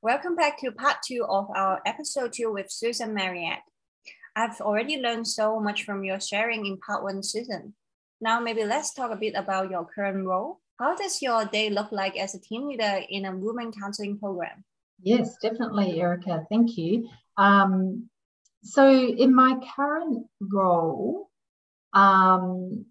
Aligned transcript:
Welcome 0.00 0.36
back 0.36 0.60
to 0.60 0.70
part 0.70 0.98
two 1.04 1.26
of 1.28 1.48
our 1.56 1.80
episode 1.84 2.32
two 2.32 2.52
with 2.52 2.70
Susan 2.70 3.14
Marriott. 3.14 3.58
I've 4.36 4.60
already 4.60 4.98
learned 4.98 5.26
so 5.26 5.58
much 5.58 5.82
from 5.82 6.04
your 6.04 6.20
sharing 6.20 6.66
in 6.66 6.78
part 6.78 7.02
one, 7.02 7.20
Susan. 7.20 7.74
Now, 8.20 8.38
maybe 8.38 8.64
let's 8.64 8.94
talk 8.94 9.10
a 9.10 9.16
bit 9.16 9.34
about 9.34 9.72
your 9.72 9.88
current 9.92 10.24
role. 10.24 10.60
How 10.78 10.94
does 10.94 11.20
your 11.20 11.46
day 11.46 11.68
look 11.68 11.90
like 11.90 12.16
as 12.16 12.36
a 12.36 12.40
team 12.40 12.68
leader 12.68 13.00
in 13.08 13.24
a 13.24 13.36
women 13.36 13.72
counseling 13.72 14.20
program? 14.20 14.62
Yes, 15.02 15.36
definitely, 15.42 16.00
Erica. 16.00 16.46
Thank 16.48 16.78
you. 16.78 17.08
Um, 17.36 18.08
so, 18.62 18.88
in 18.88 19.34
my 19.34 19.58
current 19.74 20.28
role, 20.40 21.28
um, 21.92 22.86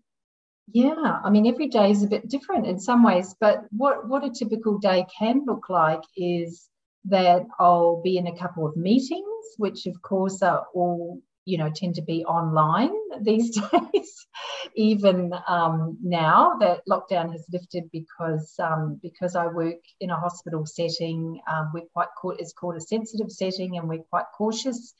yeah, 0.73 1.21
I 1.23 1.29
mean, 1.29 1.47
every 1.47 1.69
day 1.69 1.89
is 1.89 2.03
a 2.03 2.07
bit 2.07 2.27
different 2.27 2.67
in 2.67 2.77
some 2.77 3.01
ways, 3.01 3.33
but 3.39 3.63
what, 3.71 4.09
what 4.09 4.25
a 4.25 4.29
typical 4.29 4.77
day 4.77 5.05
can 5.17 5.45
look 5.45 5.69
like 5.69 6.01
is 6.17 6.67
that 7.09 7.45
I'll 7.59 8.01
be 8.01 8.17
in 8.17 8.27
a 8.27 8.37
couple 8.37 8.65
of 8.65 8.75
meetings, 8.75 9.23
which 9.57 9.85
of 9.85 10.01
course 10.01 10.41
are 10.41 10.65
all, 10.73 11.19
you 11.45 11.57
know, 11.57 11.71
tend 11.73 11.95
to 11.95 12.01
be 12.01 12.25
online 12.25 12.91
these 13.21 13.57
days, 13.57 14.27
even 14.75 15.33
um, 15.47 15.97
now 16.03 16.57
that 16.59 16.81
lockdown 16.89 17.31
has 17.31 17.45
lifted 17.51 17.89
because 17.91 18.53
um, 18.59 18.99
because 19.01 19.35
I 19.35 19.47
work 19.47 19.79
in 19.99 20.09
a 20.09 20.19
hospital 20.19 20.65
setting, 20.65 21.41
um, 21.49 21.71
we're 21.73 21.87
quite, 21.93 22.09
it's 22.39 22.53
called 22.53 22.75
a 22.75 22.81
sensitive 22.81 23.31
setting 23.31 23.77
and 23.77 23.87
we're 23.87 24.03
quite 24.09 24.25
cautious 24.37 24.93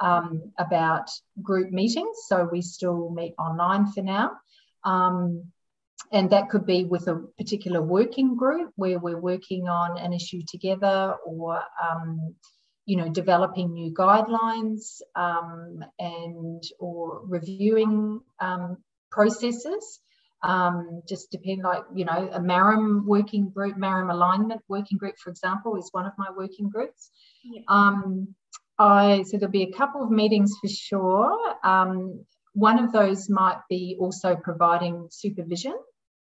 um, 0.00 0.52
about 0.58 1.10
group 1.42 1.70
meetings. 1.70 2.16
So 2.26 2.48
we 2.50 2.62
still 2.62 3.10
meet 3.10 3.34
online 3.38 3.86
for 3.86 4.02
now. 4.02 4.32
And 6.14 6.30
that 6.30 6.48
could 6.48 6.64
be 6.64 6.84
with 6.84 7.08
a 7.08 7.16
particular 7.36 7.82
working 7.82 8.36
group 8.36 8.70
where 8.76 9.00
we're 9.00 9.20
working 9.20 9.68
on 9.68 9.98
an 9.98 10.12
issue 10.12 10.42
together 10.46 11.16
or 11.26 11.60
um, 11.82 12.36
you 12.86 12.96
know 12.96 13.08
developing 13.08 13.72
new 13.72 13.92
guidelines 13.92 15.00
um, 15.16 15.84
and 15.98 16.62
or 16.78 17.22
reviewing 17.26 18.20
um, 18.40 18.76
processes. 19.10 20.00
Um, 20.44 21.02
just 21.08 21.32
depend 21.32 21.62
like 21.64 21.82
you 21.92 22.04
know 22.04 22.30
a 22.32 22.40
MARAM 22.40 23.06
working 23.08 23.50
group 23.50 23.76
MARAM 23.76 24.10
alignment 24.10 24.60
working 24.68 24.98
group 24.98 25.18
for 25.18 25.30
example 25.30 25.74
is 25.76 25.88
one 25.90 26.06
of 26.06 26.12
my 26.16 26.28
working 26.36 26.70
groups. 26.70 27.10
Yeah. 27.42 27.62
Um, 27.66 28.36
I 28.78 29.24
so 29.26 29.36
there'll 29.36 29.50
be 29.50 29.64
a 29.64 29.76
couple 29.76 30.04
of 30.04 30.12
meetings 30.12 30.52
for 30.60 30.68
sure. 30.68 31.56
Um, 31.64 32.24
one 32.52 32.78
of 32.78 32.92
those 32.92 33.28
might 33.28 33.58
be 33.68 33.96
also 33.98 34.36
providing 34.36 35.08
supervision 35.10 35.74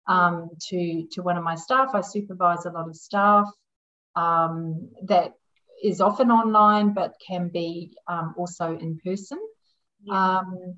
um, 0.08 0.50
to, 0.70 1.08
to 1.12 1.22
one 1.22 1.38
of 1.38 1.44
my 1.44 1.56
staff. 1.56 1.92
I 1.94 2.02
supervise 2.02 2.66
a 2.66 2.72
lot 2.72 2.88
of 2.88 2.96
staff 2.96 3.50
um, 4.16 4.90
that 5.04 5.34
is 5.84 6.02
often 6.02 6.32
online 6.32 6.94
but 6.94 7.16
can 7.26 7.50
be 7.50 7.94
um, 8.08 8.36
also 8.38 8.78
in 8.78 9.00
person. 9.04 9.40
Yeah. 10.04 10.40
Um, 10.40 10.76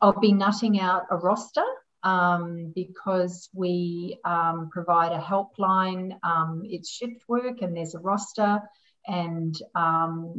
I'll 0.00 0.18
be 0.18 0.32
nutting 0.32 0.80
out 0.80 1.04
a 1.10 1.16
roster 1.16 1.64
um, 2.02 2.72
because 2.74 3.48
we 3.54 4.18
um, 4.24 4.68
provide 4.72 5.12
a 5.12 5.18
helpline. 5.18 6.18
it's 6.64 6.90
shift 6.90 7.22
work 7.28 7.62
and 7.62 7.76
there's 7.76 7.94
a 7.94 8.00
roster 8.00 8.60
and 9.06 9.56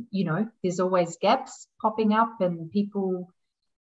you 0.10 0.24
know 0.24 0.48
there's 0.64 0.80
always 0.80 1.18
gaps 1.22 1.68
popping 1.82 2.14
up 2.14 2.40
and 2.40 2.72
people 2.72 3.30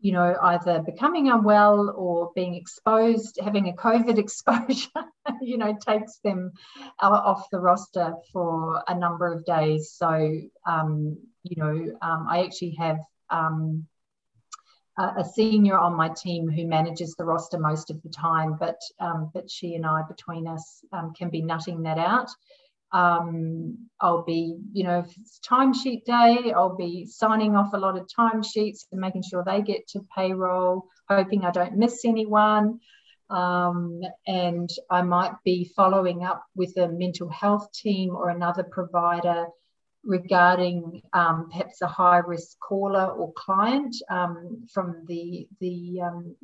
you 0.02 0.10
know, 0.10 0.36
either 0.42 0.82
becoming 0.82 1.30
unwell 1.30 1.94
or 1.96 2.32
being 2.34 2.56
exposed, 2.56 3.38
having 3.40 3.68
a 3.68 3.72
COVID 3.72 4.18
exposure, 4.24 5.04
you 5.40 5.56
know, 5.56 5.76
takes 5.80 6.18
them 6.24 6.52
off 7.00 7.48
the 7.50 7.60
roster 7.60 8.14
for 8.32 8.82
a 8.88 8.98
number 8.98 9.32
of 9.32 9.44
days. 9.44 9.92
So, 9.92 10.40
um, 10.66 11.16
you 11.44 11.56
know, 11.56 11.98
um, 12.02 12.26
I 12.28 12.44
actually 12.44 12.76
have 12.80 12.98
um, 13.30 13.86
a, 14.98 15.24
senior 15.24 15.78
on 15.78 15.94
my 15.94 16.08
team 16.08 16.50
who 16.50 16.66
manages 16.66 17.14
the 17.14 17.24
roster 17.24 17.58
most 17.58 17.88
of 17.90 18.02
the 18.02 18.08
time, 18.08 18.56
but 18.58 18.80
um, 18.98 19.30
but 19.32 19.48
she 19.48 19.76
and 19.76 19.86
I, 19.86 20.02
between 20.08 20.48
us, 20.48 20.84
um, 20.92 21.14
can 21.14 21.30
be 21.30 21.42
nutting 21.42 21.82
that 21.84 21.98
out. 21.98 22.28
Um, 22.92 23.88
I'll 24.00 24.24
be, 24.24 24.58
you 24.72 24.84
know, 24.84 25.00
if 25.00 25.16
it's 25.18 25.40
timesheet 25.48 26.04
day, 26.04 26.52
I'll 26.52 26.76
be 26.76 27.06
signing 27.06 27.56
off 27.56 27.72
a 27.72 27.78
lot 27.78 27.98
of 27.98 28.06
timesheets 28.06 28.86
and 28.92 29.00
making 29.00 29.22
sure 29.22 29.42
they 29.44 29.62
get 29.62 29.88
to 29.88 30.06
payroll, 30.14 30.88
hoping 31.08 31.44
I 31.44 31.50
don't 31.50 31.76
miss 31.76 32.04
anyone. 32.04 32.80
Um, 33.30 34.02
and 34.26 34.68
I 34.90 35.00
might 35.02 35.32
be 35.42 35.72
following 35.74 36.22
up 36.22 36.44
with 36.54 36.76
a 36.76 36.88
mental 36.88 37.30
health 37.30 37.72
team 37.72 38.14
or 38.14 38.28
another 38.28 38.62
provider 38.62 39.46
regarding 40.04 41.00
um, 41.12 41.48
perhaps 41.50 41.80
a 41.80 41.86
high 41.86 42.18
risk 42.18 42.58
caller 42.58 43.06
or 43.06 43.32
client 43.34 43.94
um, 44.10 44.66
from 44.72 45.04
the 45.06 45.46
the 45.60 46.00
um, 46.02 46.36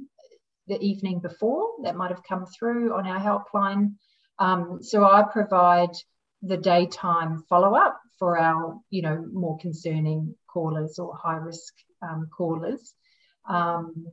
the 0.69 0.81
evening 0.81 1.19
before 1.19 1.73
that 1.83 1.97
might 1.97 2.11
have 2.11 2.23
come 2.23 2.47
through 2.47 2.95
on 2.95 3.07
our 3.07 3.19
helpline. 3.21 3.95
Um, 4.39 4.79
so 4.83 5.05
I 5.05 5.25
provide 5.31 5.91
the 6.43 6.56
daytime 6.56 7.43
follow 7.49 7.75
up 7.75 8.00
for 8.19 8.38
our, 8.38 8.78
you 8.91 9.03
know, 9.03 9.25
more 9.32 9.59
concerning 9.59 10.34
callers 10.53 10.99
or 10.99 11.16
high 11.16 11.37
risk 11.37 11.75
um, 12.03 12.28
callers. 12.37 12.94
Um, 13.49 14.06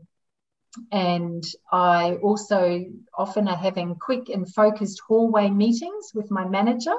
and 0.91 1.43
I 1.71 2.15
also 2.15 2.85
often 3.17 3.47
are 3.47 3.55
having 3.55 3.95
quick 3.95 4.29
and 4.29 4.51
focused 4.53 5.01
hallway 5.07 5.49
meetings 5.49 6.11
with 6.13 6.29
my 6.31 6.45
manager, 6.47 6.95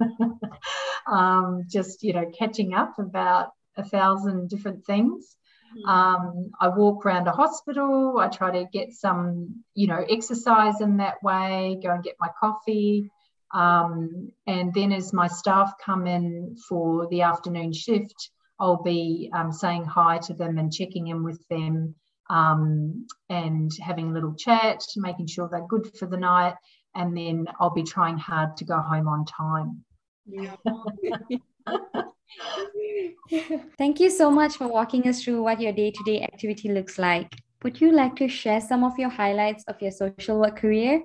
um, 1.10 1.62
just 1.68 2.02
you 2.02 2.12
know 2.12 2.30
catching 2.38 2.74
up 2.74 2.98
about 2.98 3.50
a 3.76 3.84
thousand 3.84 4.50
different 4.50 4.84
things. 4.84 5.36
Hmm. 5.84 5.88
Um, 5.88 6.50
I 6.60 6.68
walk 6.68 7.04
around 7.06 7.26
a 7.26 7.32
hospital. 7.32 8.18
I 8.18 8.28
try 8.28 8.50
to 8.52 8.66
get 8.72 8.92
some, 8.92 9.64
you 9.74 9.86
know, 9.86 10.04
exercise 10.08 10.80
in 10.80 10.98
that 10.98 11.22
way. 11.22 11.78
Go 11.82 11.92
and 11.92 12.04
get 12.04 12.16
my 12.20 12.28
coffee. 12.38 13.10
Um, 13.54 14.32
and 14.46 14.74
then 14.74 14.92
as 14.92 15.12
my 15.12 15.28
staff 15.28 15.72
come 15.84 16.06
in 16.06 16.56
for 16.68 17.06
the 17.08 17.22
afternoon 17.22 17.72
shift, 17.72 18.30
I'll 18.58 18.82
be 18.82 19.30
um, 19.34 19.52
saying 19.52 19.84
hi 19.84 20.18
to 20.18 20.34
them 20.34 20.58
and 20.58 20.72
checking 20.72 21.08
in 21.08 21.22
with 21.22 21.46
them 21.48 21.94
um, 22.30 23.06
and 23.28 23.70
having 23.80 24.10
a 24.10 24.12
little 24.12 24.34
chat, 24.34 24.82
making 24.96 25.26
sure 25.26 25.48
they're 25.50 25.66
good 25.66 25.96
for 25.98 26.06
the 26.06 26.16
night. 26.16 26.54
And 26.94 27.16
then 27.16 27.46
I'll 27.60 27.74
be 27.74 27.82
trying 27.82 28.18
hard 28.18 28.56
to 28.56 28.64
go 28.64 28.78
home 28.78 29.08
on 29.08 29.26
time. 29.26 29.84
Thank 33.78 34.00
you 34.00 34.10
so 34.10 34.30
much 34.30 34.56
for 34.56 34.68
walking 34.68 35.06
us 35.06 35.22
through 35.22 35.42
what 35.42 35.60
your 35.60 35.72
day 35.72 35.90
to 35.90 36.04
day 36.04 36.22
activity 36.22 36.70
looks 36.70 36.98
like. 36.98 37.30
Would 37.62 37.80
you 37.80 37.92
like 37.92 38.16
to 38.16 38.28
share 38.28 38.60
some 38.60 38.84
of 38.84 38.98
your 38.98 39.10
highlights 39.10 39.64
of 39.64 39.80
your 39.82 39.90
social 39.90 40.40
work 40.40 40.56
career? 40.56 41.02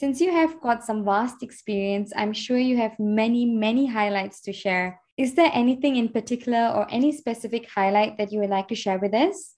Since 0.00 0.18
you 0.22 0.32
have 0.32 0.62
got 0.62 0.82
some 0.82 1.04
vast 1.04 1.42
experience, 1.42 2.10
I'm 2.16 2.32
sure 2.32 2.56
you 2.56 2.78
have 2.78 2.98
many, 2.98 3.44
many 3.44 3.84
highlights 3.84 4.40
to 4.44 4.50
share. 4.50 4.98
Is 5.18 5.34
there 5.34 5.50
anything 5.52 5.96
in 5.96 6.08
particular 6.08 6.72
or 6.74 6.86
any 6.90 7.12
specific 7.12 7.68
highlight 7.68 8.16
that 8.16 8.32
you 8.32 8.40
would 8.40 8.48
like 8.48 8.68
to 8.68 8.74
share 8.74 8.98
with 8.98 9.12
us? 9.12 9.56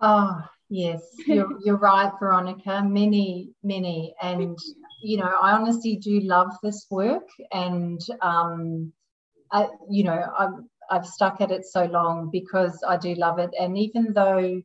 Oh, 0.00 0.42
yes, 0.68 1.00
you're, 1.28 1.60
you're 1.64 1.76
right, 1.76 2.10
Veronica. 2.18 2.82
Many, 2.82 3.50
many. 3.62 4.16
And, 4.20 4.58
you 5.00 5.18
know, 5.18 5.30
I 5.40 5.52
honestly 5.52 5.94
do 5.94 6.22
love 6.22 6.50
this 6.60 6.88
work. 6.90 7.28
And, 7.52 8.00
um, 8.20 8.92
I, 9.52 9.68
you 9.88 10.02
know, 10.02 10.24
I've, 10.36 10.58
I've 10.90 11.06
stuck 11.06 11.40
at 11.40 11.52
it 11.52 11.64
so 11.64 11.84
long 11.84 12.30
because 12.32 12.82
I 12.82 12.96
do 12.96 13.14
love 13.14 13.38
it. 13.38 13.50
And 13.56 13.78
even 13.78 14.12
though 14.12 14.60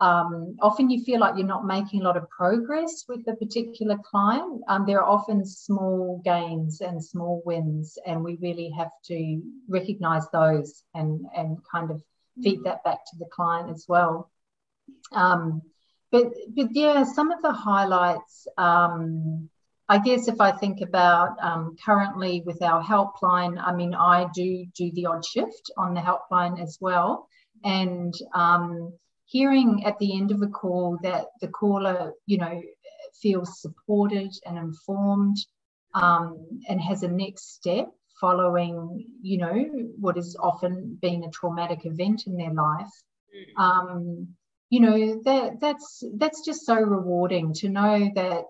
um, 0.00 0.56
often 0.60 0.90
you 0.90 1.04
feel 1.04 1.20
like 1.20 1.36
you're 1.36 1.46
not 1.46 1.64
making 1.64 2.00
a 2.00 2.04
lot 2.04 2.16
of 2.16 2.28
progress 2.28 3.04
with 3.08 3.26
a 3.28 3.36
particular 3.36 3.96
client. 4.10 4.62
Um, 4.68 4.84
there 4.86 5.00
are 5.02 5.08
often 5.08 5.46
small 5.46 6.20
gains 6.24 6.80
and 6.80 7.02
small 7.02 7.42
wins, 7.44 7.96
and 8.06 8.22
we 8.22 8.36
really 8.40 8.70
have 8.76 8.90
to 9.06 9.42
recognize 9.68 10.28
those 10.32 10.82
and, 10.94 11.24
and 11.36 11.58
kind 11.70 11.90
of 11.90 12.02
feed 12.42 12.64
that 12.64 12.82
back 12.82 13.04
to 13.06 13.18
the 13.18 13.26
client 13.26 13.70
as 13.70 13.86
well. 13.88 14.30
Um, 15.12 15.62
but, 16.10 16.32
but 16.48 16.68
yeah, 16.72 17.04
some 17.04 17.30
of 17.30 17.40
the 17.42 17.52
highlights, 17.52 18.46
um, 18.58 19.48
I 19.88 19.98
guess 19.98 20.28
if 20.28 20.40
I 20.40 20.50
think 20.52 20.80
about 20.80 21.36
um, 21.40 21.76
currently 21.84 22.42
with 22.44 22.62
our 22.62 22.82
helpline, 22.82 23.62
I 23.62 23.74
mean, 23.74 23.94
I 23.94 24.26
do 24.34 24.66
do 24.74 24.90
the 24.92 25.06
odd 25.06 25.24
shift 25.24 25.70
on 25.76 25.94
the 25.94 26.00
helpline 26.00 26.60
as 26.60 26.78
well. 26.80 27.28
And 27.64 28.14
um, 28.34 28.92
hearing 29.26 29.84
at 29.84 29.98
the 29.98 30.16
end 30.16 30.30
of 30.30 30.42
a 30.42 30.46
call 30.46 30.98
that 31.02 31.26
the 31.40 31.48
caller, 31.48 32.12
you 32.26 32.38
know, 32.38 32.62
feels 33.20 33.60
supported 33.60 34.32
and 34.46 34.58
informed 34.58 35.36
um, 35.94 36.60
and 36.68 36.80
has 36.80 37.02
a 37.02 37.08
next 37.08 37.54
step 37.54 37.88
following, 38.20 39.06
you 39.22 39.38
know, 39.38 39.64
what 39.98 40.16
has 40.16 40.36
often 40.38 40.98
been 41.00 41.24
a 41.24 41.30
traumatic 41.30 41.84
event 41.84 42.24
in 42.26 42.36
their 42.36 42.52
life. 42.52 42.90
Mm. 43.34 43.62
Um, 43.62 44.28
you 44.70 44.80
know, 44.80 45.20
that 45.24 45.60
that's 45.60 46.02
that's 46.16 46.44
just 46.44 46.66
so 46.66 46.74
rewarding 46.74 47.52
to 47.54 47.68
know 47.68 48.10
that 48.14 48.44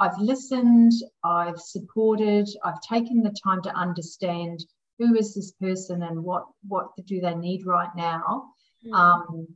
I've 0.00 0.18
listened, 0.18 0.92
I've 1.24 1.60
supported, 1.60 2.48
I've 2.64 2.80
taken 2.80 3.22
the 3.22 3.34
time 3.44 3.62
to 3.62 3.74
understand 3.74 4.64
who 4.98 5.16
is 5.16 5.34
this 5.34 5.52
person 5.52 6.02
and 6.02 6.24
what 6.24 6.44
what 6.66 6.88
do 7.06 7.20
they 7.20 7.34
need 7.34 7.66
right 7.66 7.94
now 7.96 8.50
mm. 8.84 8.92
um, 8.92 9.48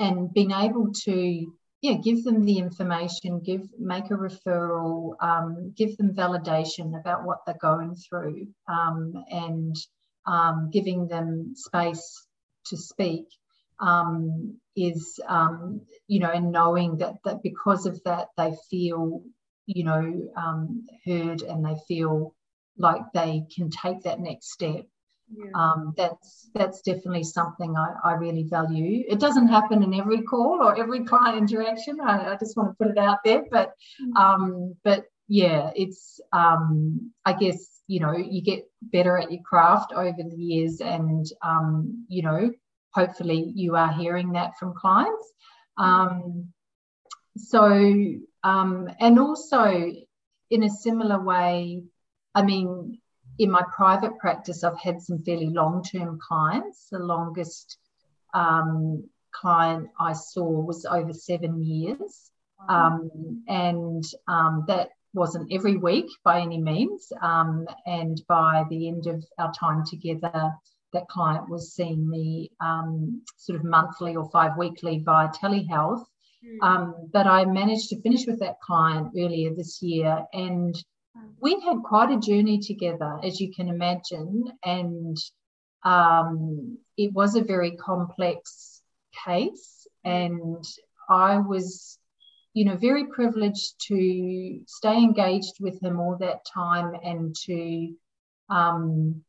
and 0.00 0.32
being 0.32 0.50
able 0.50 0.92
to 0.92 1.52
yeah 1.82 1.94
give 1.94 2.24
them 2.24 2.44
the 2.44 2.58
information 2.58 3.40
give 3.40 3.62
make 3.78 4.10
a 4.10 4.14
referral 4.14 5.14
um, 5.20 5.72
give 5.76 5.96
them 5.96 6.14
validation 6.14 6.98
about 6.98 7.24
what 7.24 7.38
they're 7.46 7.56
going 7.60 7.94
through 7.94 8.48
um, 8.66 9.12
and 9.30 9.76
um, 10.26 10.70
giving 10.72 11.06
them 11.06 11.52
space 11.54 12.26
to 12.66 12.76
speak 12.76 13.26
um, 13.78 14.56
is 14.74 15.20
um, 15.28 15.82
you 16.08 16.18
know 16.18 16.30
and 16.30 16.50
knowing 16.50 16.96
that 16.98 17.14
that 17.24 17.42
because 17.42 17.86
of 17.86 18.02
that 18.04 18.28
they 18.36 18.52
feel 18.70 19.22
you 19.66 19.84
know 19.84 20.28
um, 20.36 20.86
heard 21.04 21.42
and 21.42 21.64
they 21.64 21.76
feel 21.86 22.34
like 22.78 23.02
they 23.12 23.44
can 23.54 23.68
take 23.70 24.02
that 24.02 24.20
next 24.20 24.50
step 24.50 24.86
yeah. 25.32 25.50
um, 25.54 25.94
that's 25.96 26.50
that's 26.54 26.80
definitely 26.82 27.24
something 27.24 27.74
I, 27.76 28.10
I 28.10 28.12
really 28.14 28.44
value. 28.44 29.04
It 29.08 29.20
doesn't 29.20 29.48
happen 29.48 29.82
in 29.82 29.94
every 29.94 30.22
call 30.22 30.60
or 30.62 30.78
every 30.78 31.04
client 31.10 31.38
interaction. 31.38 32.00
I, 32.00 32.32
I 32.32 32.36
just 32.36 32.56
want 32.56 32.70
to 32.70 32.84
put 32.84 32.90
it 32.90 32.98
out 32.98 33.18
there, 33.24 33.44
but 33.50 33.72
mm. 34.00 34.16
um, 34.20 34.76
but 34.84 35.04
yeah, 35.28 35.70
it's 35.76 36.20
um, 36.32 37.12
I 37.24 37.34
guess 37.34 37.82
you 37.86 38.00
know 38.00 38.16
you 38.16 38.42
get 38.42 38.64
better 38.82 39.16
at 39.16 39.30
your 39.30 39.42
craft 39.42 39.92
over 39.92 40.16
the 40.18 40.36
years, 40.36 40.80
and 40.80 41.26
um, 41.42 42.06
you 42.08 42.22
know 42.22 42.50
hopefully 42.92 43.52
you 43.54 43.76
are 43.76 43.92
hearing 43.92 44.32
that 44.32 44.58
from 44.58 44.74
clients. 44.74 45.32
Mm. 45.78 45.84
Um, 45.84 46.48
so 47.36 47.64
um, 48.42 48.88
and 48.98 49.18
also 49.18 49.92
in 50.50 50.62
a 50.64 50.70
similar 50.70 51.22
way, 51.22 51.84
I 52.34 52.42
mean 52.42 52.99
in 53.40 53.50
my 53.50 53.62
private 53.74 54.18
practice, 54.18 54.62
I've 54.62 54.78
had 54.78 55.00
some 55.00 55.18
fairly 55.20 55.48
long 55.48 55.82
term 55.82 56.18
clients. 56.20 56.88
The 56.92 56.98
longest 56.98 57.78
um, 58.34 59.02
client 59.32 59.88
I 59.98 60.12
saw 60.12 60.46
was 60.60 60.84
over 60.84 61.14
seven 61.14 61.64
years. 61.64 62.30
Um, 62.68 63.42
and 63.48 64.04
um, 64.28 64.64
that 64.68 64.90
wasn't 65.14 65.50
every 65.50 65.78
week 65.78 66.04
by 66.22 66.40
any 66.40 66.58
means. 66.58 67.10
Um, 67.22 67.66
and 67.86 68.20
by 68.28 68.64
the 68.68 68.88
end 68.88 69.06
of 69.06 69.24
our 69.38 69.50
time 69.58 69.84
together, 69.86 70.52
that 70.92 71.08
client 71.08 71.48
was 71.48 71.72
seeing 71.72 72.06
me 72.10 72.50
um, 72.60 73.22
sort 73.38 73.58
of 73.58 73.64
monthly 73.64 74.16
or 74.16 74.28
five 74.30 74.58
weekly 74.58 74.98
via 74.98 75.28
telehealth. 75.28 76.04
Mm. 76.44 76.58
Um, 76.60 76.94
but 77.10 77.26
I 77.26 77.46
managed 77.46 77.88
to 77.88 78.02
finish 78.02 78.26
with 78.26 78.40
that 78.40 78.60
client 78.60 79.12
earlier 79.16 79.54
this 79.54 79.80
year 79.80 80.26
and 80.34 80.74
we 81.40 81.60
had 81.60 81.82
quite 81.84 82.10
a 82.10 82.20
journey 82.20 82.58
together, 82.58 83.18
as 83.22 83.40
you 83.40 83.52
can 83.52 83.68
imagine, 83.68 84.44
and 84.64 85.16
um, 85.84 86.78
it 86.96 87.12
was 87.12 87.34
a 87.34 87.42
very 87.42 87.72
complex 87.72 88.82
case. 89.24 89.86
And 90.04 90.64
I 91.08 91.38
was, 91.38 91.98
you 92.54 92.64
know, 92.64 92.76
very 92.76 93.06
privileged 93.06 93.74
to 93.88 94.60
stay 94.66 94.96
engaged 94.96 95.54
with 95.60 95.82
him 95.82 95.98
all 95.98 96.16
that 96.20 96.44
time 96.52 96.94
and 97.02 97.34
to 97.46 97.94
um, 98.48 99.22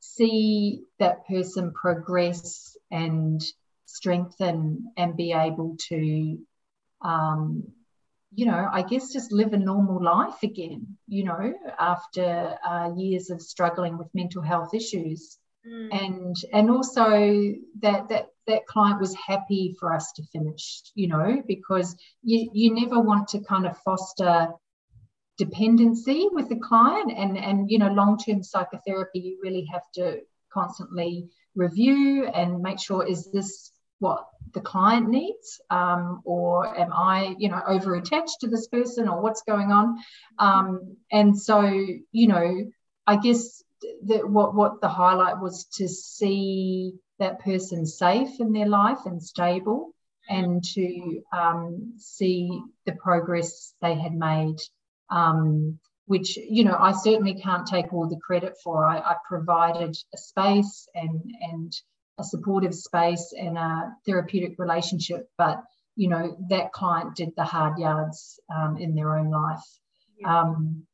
see 0.00 0.82
that 0.98 1.26
person 1.26 1.72
progress 1.72 2.76
and 2.90 3.40
strengthen 3.86 4.92
and 4.96 5.16
be 5.16 5.32
able 5.32 5.76
to 5.88 6.38
um, 7.02 7.64
you 8.34 8.46
know, 8.46 8.68
I 8.70 8.82
guess 8.82 9.12
just 9.12 9.32
live 9.32 9.52
a 9.52 9.58
normal 9.58 10.02
life 10.02 10.42
again, 10.42 10.96
you 11.06 11.24
know, 11.24 11.54
after 11.78 12.56
uh, 12.66 12.90
years 12.96 13.30
of 13.30 13.40
struggling 13.40 13.98
with 13.98 14.14
mental 14.14 14.42
health 14.42 14.74
issues. 14.74 15.38
Mm. 15.66 15.88
And 15.92 16.36
and 16.52 16.70
also 16.70 17.08
that 17.80 18.08
that 18.08 18.28
that 18.46 18.66
client 18.66 19.00
was 19.00 19.14
happy 19.14 19.76
for 19.80 19.92
us 19.92 20.12
to 20.12 20.22
finish, 20.32 20.82
you 20.94 21.08
know, 21.08 21.42
because 21.46 21.96
you 22.22 22.50
you 22.52 22.74
never 22.74 23.00
want 23.00 23.28
to 23.28 23.40
kind 23.40 23.66
of 23.66 23.76
foster 23.78 24.48
dependency 25.38 26.28
with 26.32 26.48
the 26.48 26.56
client 26.56 27.12
and 27.16 27.38
and 27.38 27.70
you 27.70 27.78
know 27.78 27.88
long-term 27.88 28.42
psychotherapy 28.42 29.20
you 29.20 29.38
really 29.40 29.64
have 29.72 29.84
to 29.94 30.20
constantly 30.52 31.28
review 31.54 32.26
and 32.26 32.60
make 32.60 32.80
sure 32.80 33.06
is 33.06 33.30
this 33.30 33.70
what 33.98 34.26
the 34.54 34.60
client 34.60 35.08
needs 35.08 35.60
um, 35.70 36.22
or 36.24 36.66
am 36.78 36.92
i 36.92 37.34
you 37.38 37.48
know 37.48 37.60
over 37.66 37.94
attached 37.94 38.38
to 38.40 38.48
this 38.48 38.68
person 38.68 39.08
or 39.08 39.20
what's 39.20 39.42
going 39.42 39.72
on 39.72 39.98
um, 40.38 40.96
and 41.12 41.38
so 41.38 41.62
you 42.12 42.28
know 42.28 42.64
i 43.06 43.16
guess 43.16 43.62
that 44.06 44.28
what 44.28 44.54
what 44.54 44.80
the 44.80 44.88
highlight 44.88 45.38
was 45.40 45.64
to 45.64 45.88
see 45.88 46.94
that 47.18 47.40
person 47.40 47.86
safe 47.86 48.40
in 48.40 48.52
their 48.52 48.68
life 48.68 48.98
and 49.06 49.22
stable 49.22 49.92
and 50.28 50.62
to 50.62 51.22
um, 51.32 51.94
see 51.96 52.62
the 52.84 52.92
progress 52.92 53.74
they 53.80 53.94
had 53.94 54.14
made 54.14 54.56
um, 55.10 55.78
which 56.06 56.36
you 56.36 56.64
know 56.64 56.76
I 56.78 56.92
certainly 56.92 57.34
can't 57.34 57.66
take 57.66 57.92
all 57.92 58.08
the 58.08 58.16
credit 58.16 58.54
for. 58.64 58.84
I, 58.84 58.98
I 58.98 59.16
provided 59.28 59.96
a 60.14 60.18
space 60.18 60.88
and 60.94 61.20
and 61.40 61.72
a 62.18 62.24
supportive 62.24 62.74
space 62.74 63.32
and 63.36 63.56
a 63.56 63.92
therapeutic 64.06 64.58
relationship, 64.58 65.28
but 65.38 65.62
you 65.96 66.08
know 66.08 66.36
that 66.50 66.72
client 66.72 67.16
did 67.16 67.30
the 67.36 67.44
hard 67.44 67.78
yards 67.78 68.40
um, 68.54 68.76
in 68.76 68.94
their 68.94 69.16
own 69.16 69.30
life. 69.30 69.64
Yeah. 70.18 70.40
Um, 70.40 70.86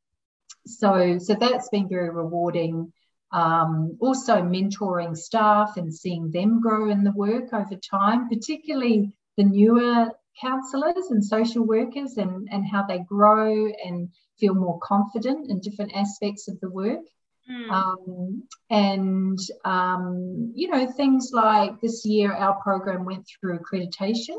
so 0.65 1.17
so 1.19 1.35
that's 1.35 1.69
been 1.69 1.89
very 1.89 2.09
rewarding. 2.09 2.91
Um, 3.31 3.97
also 3.99 4.35
mentoring 4.41 5.17
staff 5.17 5.77
and 5.77 5.93
seeing 5.93 6.31
them 6.31 6.61
grow 6.61 6.89
in 6.89 7.03
the 7.03 7.11
work 7.11 7.53
over 7.53 7.75
time, 7.75 8.29
particularly 8.29 9.11
the 9.35 9.43
newer 9.43 10.11
counsellors 10.39 11.07
and 11.09 11.23
social 11.23 11.65
workers 11.65 12.17
and, 12.17 12.47
and 12.51 12.65
how 12.65 12.83
they 12.83 12.99
grow 12.99 13.67
and 13.83 14.09
feel 14.39 14.53
more 14.53 14.79
confident 14.79 15.49
in 15.49 15.59
different 15.59 15.93
aspects 15.95 16.47
of 16.47 16.59
the 16.59 16.69
work. 16.69 17.01
Mm. 17.49 17.69
Um, 17.71 18.43
and, 18.69 19.39
um, 19.65 20.51
you 20.55 20.67
know, 20.67 20.91
things 20.91 21.31
like 21.31 21.79
this 21.79 22.05
year, 22.05 22.33
our 22.33 22.59
program 22.61 23.05
went 23.05 23.27
through 23.27 23.59
accreditation, 23.59 24.37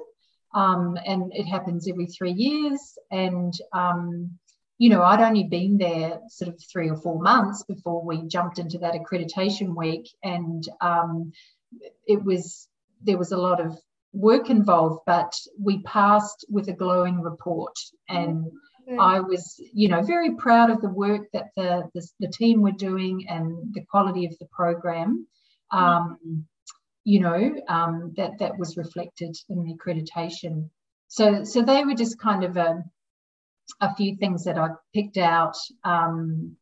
um, 0.55 0.99
and 1.07 1.33
it 1.35 1.45
happens 1.45 1.89
every 1.89 2.07
three 2.07 2.33
years. 2.33 2.81
And, 3.11 3.53
um, 3.73 4.31
you 4.79 4.91
know, 4.91 5.03
I'd 5.03 5.21
only 5.21 5.45
been 5.45 5.79
there 5.79 6.21
sort 6.29 6.49
of 6.49 6.61
three 6.71 6.91
or 6.91 6.97
four 6.97 7.21
months 7.21 7.63
before 7.63 8.05
we 8.05 8.23
jumped 8.27 8.59
into 8.59 8.79
that 8.79 8.95
accreditation 8.95 9.77
week. 9.77 10.09
And 10.23 10.69
um, 10.81 11.33
it 12.07 12.23
was, 12.25 12.69
there 13.03 13.19
was 13.19 13.33
a 13.33 13.39
lot 13.39 13.61
of 13.61 13.79
work 14.13 14.51
involved, 14.51 15.01
but 15.07 15.33
we 15.59 15.83
passed 15.83 16.45
with 16.49 16.69
a 16.69 16.73
glowing 16.73 17.21
report. 17.21 17.77
And 18.09 18.51
I 18.89 19.21
was, 19.21 19.61
you 19.73 19.89
know, 19.89 20.03
very 20.03 20.37
proud 20.37 20.71
of 20.71 20.81
the 20.81 20.89
work 20.89 21.29
that 21.33 21.49
the, 21.57 21.89
the, 21.95 22.07
the 22.21 22.29
team 22.29 22.63
were 22.63 22.73
doing 22.73 23.27
and 23.29 23.75
the 23.75 23.85
quality 23.91 24.27
of 24.27 24.39
the 24.39 24.47
program. 24.47 25.27
Um, 25.73 26.47
you 27.07 27.21
know, 27.21 27.55
um, 27.69 28.13
that 28.17 28.39
that 28.41 28.59
was 28.59 28.77
reflected 28.77 29.37
in 29.49 29.63
the 29.63 29.75
accreditation. 29.75 30.71
So, 31.09 31.45
so 31.45 31.63
they 31.63 31.85
were 31.85 31.95
just 31.95 32.19
kind 32.19 32.43
of 32.43 32.57
a, 32.57 32.83
a 33.81 33.95
few 33.95 34.17
things 34.17 34.45
that 34.45 34.59
I 34.59 34.71
picked 34.93 35.17
out, 35.17 35.57
um, 35.85 36.57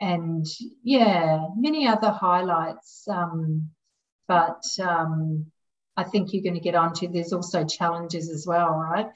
and 0.00 0.46
yeah, 0.82 1.40
many 1.56 1.88
other 1.88 2.10
highlights. 2.10 3.08
Um, 3.08 3.70
but 4.26 4.62
um, 4.78 5.46
I 5.98 6.04
think 6.04 6.32
you're 6.32 6.44
going 6.44 6.54
to 6.54 6.60
get 6.60 6.76
onto. 6.76 7.08
There's 7.08 7.32
also 7.32 7.64
challenges 7.64 8.30
as 8.30 8.46
well, 8.46 8.68
right? 8.68 9.08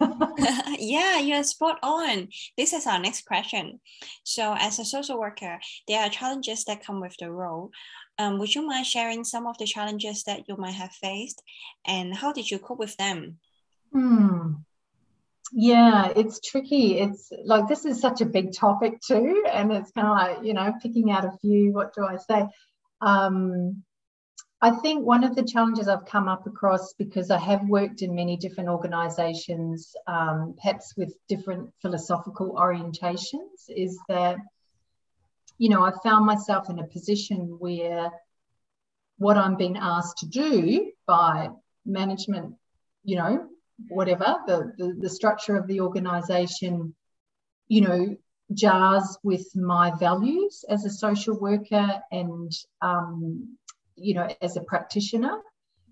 yeah, 0.78 1.18
you're 1.18 1.42
spot 1.42 1.78
on. 1.82 2.28
This 2.56 2.72
is 2.72 2.86
our 2.86 2.98
next 2.98 3.26
question. 3.26 3.80
So, 4.24 4.56
as 4.58 4.78
a 4.78 4.84
social 4.86 5.20
worker, 5.20 5.60
there 5.86 6.00
are 6.00 6.08
challenges 6.08 6.64
that 6.64 6.86
come 6.86 7.02
with 7.02 7.14
the 7.18 7.30
role. 7.30 7.70
Um, 8.18 8.38
would 8.38 8.54
you 8.54 8.66
mind 8.66 8.86
sharing 8.86 9.24
some 9.24 9.46
of 9.46 9.58
the 9.58 9.66
challenges 9.66 10.22
that 10.24 10.48
you 10.48 10.56
might 10.56 10.74
have 10.74 10.92
faced, 10.92 11.42
and 11.86 12.16
how 12.16 12.32
did 12.32 12.50
you 12.50 12.58
cope 12.58 12.78
with 12.78 12.96
them? 12.96 13.38
Hmm. 13.92 14.54
Yeah, 15.52 16.14
it's 16.16 16.40
tricky. 16.40 16.98
It's 16.98 17.30
like 17.44 17.68
this 17.68 17.84
is 17.84 18.00
such 18.00 18.22
a 18.22 18.26
big 18.26 18.54
topic 18.54 19.02
too, 19.06 19.44
and 19.52 19.70
it's 19.70 19.90
kind 19.90 20.08
of 20.08 20.16
like 20.16 20.46
you 20.46 20.54
know 20.54 20.72
picking 20.80 21.10
out 21.10 21.26
a 21.26 21.36
few. 21.42 21.74
What 21.74 21.94
do 21.94 22.06
I 22.06 22.16
say? 22.16 22.46
Um, 23.02 23.82
I 24.64 24.70
think 24.70 25.04
one 25.04 25.24
of 25.24 25.34
the 25.34 25.42
challenges 25.42 25.88
I've 25.88 26.06
come 26.06 26.28
up 26.28 26.46
across 26.46 26.92
because 26.92 27.32
I 27.32 27.38
have 27.38 27.68
worked 27.68 28.00
in 28.02 28.14
many 28.14 28.36
different 28.36 28.70
organisations, 28.70 29.92
um, 30.06 30.54
perhaps 30.56 30.94
with 30.96 31.16
different 31.28 31.70
philosophical 31.82 32.54
orientations, 32.54 33.68
is 33.68 33.98
that, 34.08 34.36
you 35.58 35.68
know, 35.68 35.82
I 35.82 35.90
found 36.04 36.26
myself 36.26 36.70
in 36.70 36.78
a 36.78 36.86
position 36.86 37.56
where 37.58 38.12
what 39.18 39.36
I'm 39.36 39.56
being 39.56 39.78
asked 39.78 40.18
to 40.18 40.26
do 40.26 40.92
by 41.08 41.48
management, 41.84 42.54
you 43.02 43.16
know, 43.16 43.48
whatever, 43.88 44.36
the, 44.46 44.72
the, 44.78 44.96
the 44.96 45.10
structure 45.10 45.56
of 45.56 45.66
the 45.66 45.80
organisation, 45.80 46.94
you 47.66 47.80
know, 47.80 48.16
jars 48.54 49.18
with 49.24 49.56
my 49.56 49.90
values 49.98 50.64
as 50.68 50.84
a 50.84 50.90
social 50.90 51.36
worker 51.38 52.00
and 52.12 52.52
um, 52.80 53.56
you 53.96 54.14
know 54.14 54.28
as 54.40 54.56
a 54.56 54.60
practitioner 54.62 55.38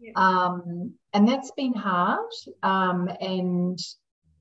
yeah. 0.00 0.12
um, 0.16 0.94
and 1.12 1.28
that's 1.28 1.50
been 1.52 1.74
hard 1.74 2.30
um, 2.62 3.08
and 3.20 3.78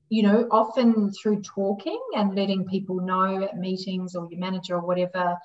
you 0.08 0.22
know 0.22 0.46
often 0.50 1.12
through 1.12 1.42
talking 1.42 2.00
and 2.16 2.34
letting 2.34 2.66
people 2.66 3.00
know 3.00 3.42
at 3.42 3.58
meetings 3.58 4.14
or 4.14 4.28
your 4.30 4.40
manager 4.40 4.76
or 4.76 4.86
whatever 4.86 5.36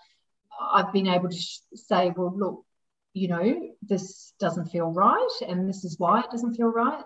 i've 0.74 0.92
been 0.94 1.08
able 1.08 1.30
to 1.30 1.42
say 1.74 2.14
well 2.16 2.34
look 2.36 2.66
you 3.14 3.28
know 3.28 3.70
this 3.82 4.34
doesn't 4.40 4.68
feel 4.68 4.92
right 4.92 5.42
and 5.48 5.70
this 5.70 5.84
is 5.84 6.00
why 6.00 6.20
it 6.20 6.32
doesn't 6.32 6.56
feel 6.56 6.68
right 6.68 7.04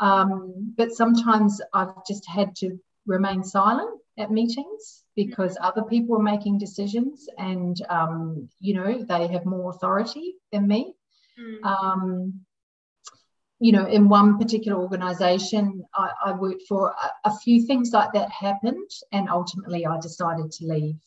um, 0.00 0.74
but 0.76 0.92
sometimes 0.92 1.60
i've 1.74 2.04
just 2.06 2.28
had 2.28 2.54
to 2.54 2.78
remain 3.08 3.42
silent 3.42 4.00
at 4.18 4.30
meetings 4.30 5.04
because 5.16 5.56
mm. 5.56 5.64
other 5.66 5.82
people 5.82 6.16
are 6.16 6.22
making 6.22 6.58
decisions 6.58 7.28
and 7.38 7.80
um, 7.88 8.48
you 8.60 8.74
know 8.74 9.04
they 9.04 9.26
have 9.26 9.44
more 9.44 9.70
authority 9.70 10.34
than 10.52 10.68
me 10.68 10.94
mm. 11.40 11.64
um, 11.64 12.40
you 13.58 13.72
know 13.72 13.86
in 13.86 14.08
one 14.08 14.38
particular 14.38 14.78
organization 14.78 15.82
i, 15.94 16.10
I 16.26 16.32
worked 16.32 16.62
for 16.68 16.90
a, 16.90 17.28
a, 17.28 17.36
few 17.38 17.66
things 17.66 17.90
like 17.92 18.12
that 18.12 18.30
happened 18.30 18.90
and 19.10 19.28
ultimately 19.28 19.84
i 19.84 19.98
decided 19.98 20.52
to 20.52 20.66
leave 20.66 21.00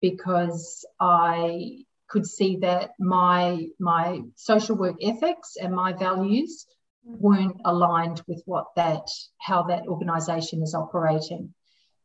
because 0.00 0.86
i 1.00 1.84
could 2.08 2.26
see 2.26 2.56
that 2.56 2.90
my 2.98 3.66
my 3.78 4.20
social 4.36 4.76
work 4.76 4.96
ethics 5.02 5.56
and 5.60 5.74
my 5.74 5.92
values. 5.92 6.66
Weren't 7.06 7.60
aligned 7.64 8.20
with 8.26 8.42
what 8.46 8.66
that 8.74 9.08
how 9.38 9.62
that 9.62 9.86
organization 9.86 10.62
is 10.62 10.74
operating 10.74 11.54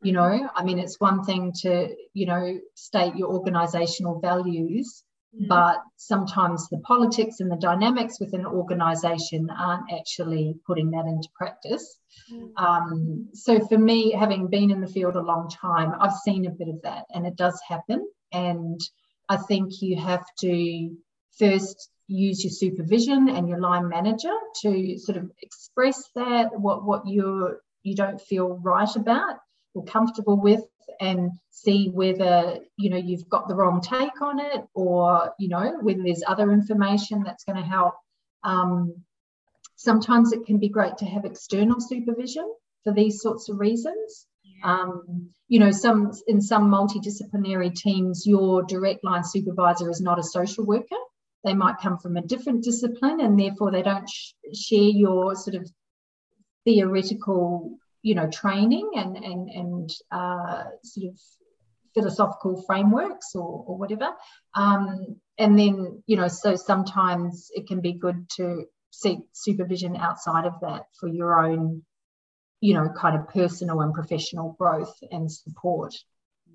you 0.03 0.11
know 0.11 0.49
i 0.55 0.63
mean 0.63 0.77
it's 0.77 0.99
one 0.99 1.23
thing 1.23 1.51
to 1.53 1.89
you 2.13 2.25
know 2.25 2.59
state 2.75 3.15
your 3.15 3.29
organizational 3.29 4.19
values 4.19 5.03
mm. 5.35 5.47
but 5.47 5.77
sometimes 5.97 6.69
the 6.69 6.77
politics 6.79 7.39
and 7.39 7.51
the 7.51 7.55
dynamics 7.55 8.19
within 8.19 8.41
an 8.41 8.45
organization 8.45 9.49
aren't 9.49 9.91
actually 9.91 10.55
putting 10.67 10.91
that 10.91 11.05
into 11.05 11.27
practice 11.35 11.97
mm. 12.31 12.49
um, 12.57 13.27
so 13.33 13.59
for 13.67 13.77
me 13.77 14.11
having 14.11 14.47
been 14.47 14.69
in 14.69 14.81
the 14.81 14.87
field 14.87 15.15
a 15.15 15.21
long 15.21 15.49
time 15.49 15.93
i've 15.99 16.13
seen 16.13 16.45
a 16.45 16.51
bit 16.51 16.67
of 16.67 16.79
that 16.83 17.05
and 17.09 17.25
it 17.25 17.35
does 17.35 17.59
happen 17.67 18.07
and 18.31 18.79
i 19.29 19.37
think 19.37 19.81
you 19.81 19.99
have 19.99 20.23
to 20.39 20.95
first 21.39 21.89
use 22.13 22.43
your 22.43 22.51
supervision 22.51 23.29
and 23.29 23.47
your 23.47 23.59
line 23.59 23.87
manager 23.87 24.33
to 24.61 24.97
sort 24.97 25.17
of 25.17 25.31
express 25.41 26.09
that 26.15 26.49
what 26.59 26.83
what 26.83 27.07
you're 27.07 27.61
you 27.83 27.95
don't 27.95 28.21
feel 28.21 28.59
right 28.61 28.95
about 28.95 29.37
or 29.73 29.83
comfortable 29.85 30.39
with 30.39 30.61
and 30.99 31.31
see 31.49 31.89
whether 31.89 32.59
you 32.77 32.89
know 32.89 32.97
you've 32.97 33.27
got 33.29 33.47
the 33.47 33.55
wrong 33.55 33.81
take 33.81 34.21
on 34.21 34.39
it 34.39 34.63
or 34.73 35.33
you 35.39 35.47
know 35.47 35.79
whether 35.81 36.03
there's 36.03 36.23
other 36.27 36.51
information 36.51 37.23
that's 37.23 37.43
going 37.43 37.57
to 37.57 37.67
help. 37.67 37.95
Um, 38.43 39.03
sometimes 39.75 40.31
it 40.31 40.45
can 40.45 40.59
be 40.59 40.69
great 40.69 40.97
to 40.97 41.05
have 41.05 41.25
external 41.25 41.79
supervision 41.79 42.51
for 42.83 42.93
these 42.93 43.21
sorts 43.21 43.49
of 43.49 43.59
reasons. 43.59 44.27
Um, 44.63 45.29
you 45.47 45.59
know 45.59 45.71
some 45.71 46.11
in 46.27 46.41
some 46.41 46.69
multidisciplinary 46.69 47.73
teams 47.73 48.25
your 48.25 48.63
direct 48.63 49.03
line 49.03 49.23
supervisor 49.23 49.89
is 49.89 50.01
not 50.01 50.19
a 50.19 50.23
social 50.23 50.65
worker 50.65 50.97
they 51.43 51.53
might 51.53 51.79
come 51.81 51.97
from 51.97 52.17
a 52.17 52.21
different 52.21 52.63
discipline 52.63 53.19
and 53.19 53.39
therefore 53.39 53.71
they 53.71 53.81
don't 53.81 54.09
sh- 54.09 54.33
share 54.53 54.79
your 54.79 55.35
sort 55.35 55.55
of 55.55 55.69
theoretical 56.65 57.77
you 58.01 58.15
know 58.15 58.29
training 58.29 58.91
and 58.95 59.17
and 59.17 59.49
and 59.49 59.89
uh, 60.11 60.63
sort 60.83 61.11
of 61.11 61.19
philosophical 61.93 62.63
frameworks 62.65 63.35
or, 63.35 63.65
or 63.67 63.77
whatever. 63.77 64.11
Um, 64.55 65.17
and 65.37 65.57
then 65.57 66.03
you 66.07 66.17
know 66.17 66.27
so 66.27 66.55
sometimes 66.55 67.49
it 67.53 67.67
can 67.67 67.81
be 67.81 67.93
good 67.93 68.29
to 68.37 68.65
seek 68.91 69.19
supervision 69.33 69.95
outside 69.95 70.45
of 70.45 70.59
that 70.61 70.83
for 70.99 71.07
your 71.07 71.39
own 71.39 71.83
you 72.59 72.73
know 72.73 72.89
kind 72.95 73.19
of 73.19 73.29
personal 73.29 73.81
and 73.81 73.93
professional 73.93 74.55
growth 74.57 74.95
and 75.11 75.31
support. 75.31 75.93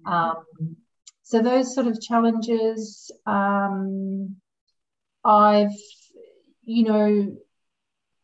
Um, 0.04 0.44
so 1.22 1.42
those 1.42 1.74
sort 1.74 1.88
of 1.88 2.00
challenges 2.00 3.10
um, 3.26 4.36
i've 5.26 5.76
you 6.64 6.84
know 6.84 7.36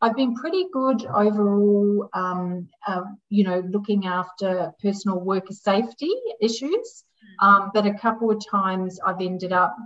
I've 0.03 0.17
been 0.17 0.35
pretty 0.35 0.65
good 0.73 1.05
overall, 1.05 2.09
um, 2.13 2.67
uh, 2.85 3.03
you 3.29 3.45
know, 3.45 3.63
looking 3.69 4.05
after 4.05 4.73
personal 4.81 5.21
worker 5.21 5.53
safety 5.53 6.11
issues. 6.41 7.05
Um, 7.39 7.71
but 7.73 7.85
a 7.85 7.93
couple 7.93 8.29
of 8.29 8.43
times 8.51 8.99
I've 8.99 9.21
ended 9.21 9.53
up 9.53 9.77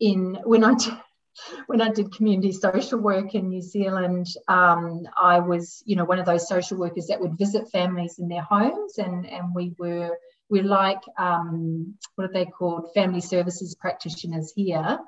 in 0.00 0.38
when 0.44 0.64
I 0.64 0.74
when 1.66 1.80
I 1.80 1.88
did 1.88 2.12
community 2.14 2.52
social 2.52 2.98
work 2.98 3.34
in 3.34 3.48
New 3.48 3.62
Zealand, 3.62 4.26
um, 4.48 5.08
I 5.16 5.40
was, 5.40 5.82
you 5.86 5.96
know, 5.96 6.04
one 6.04 6.18
of 6.18 6.26
those 6.26 6.46
social 6.46 6.76
workers 6.76 7.06
that 7.06 7.20
would 7.22 7.38
visit 7.38 7.70
families 7.70 8.18
in 8.18 8.28
their 8.28 8.42
homes, 8.42 8.98
and 8.98 9.24
and 9.26 9.54
we 9.54 9.74
were 9.78 10.10
we're 10.50 10.62
like 10.62 11.00
um, 11.18 11.94
what 12.16 12.28
are 12.28 12.32
they 12.34 12.44
called, 12.44 12.92
family 12.92 13.22
services 13.22 13.74
practitioners 13.74 14.52
here. 14.54 14.98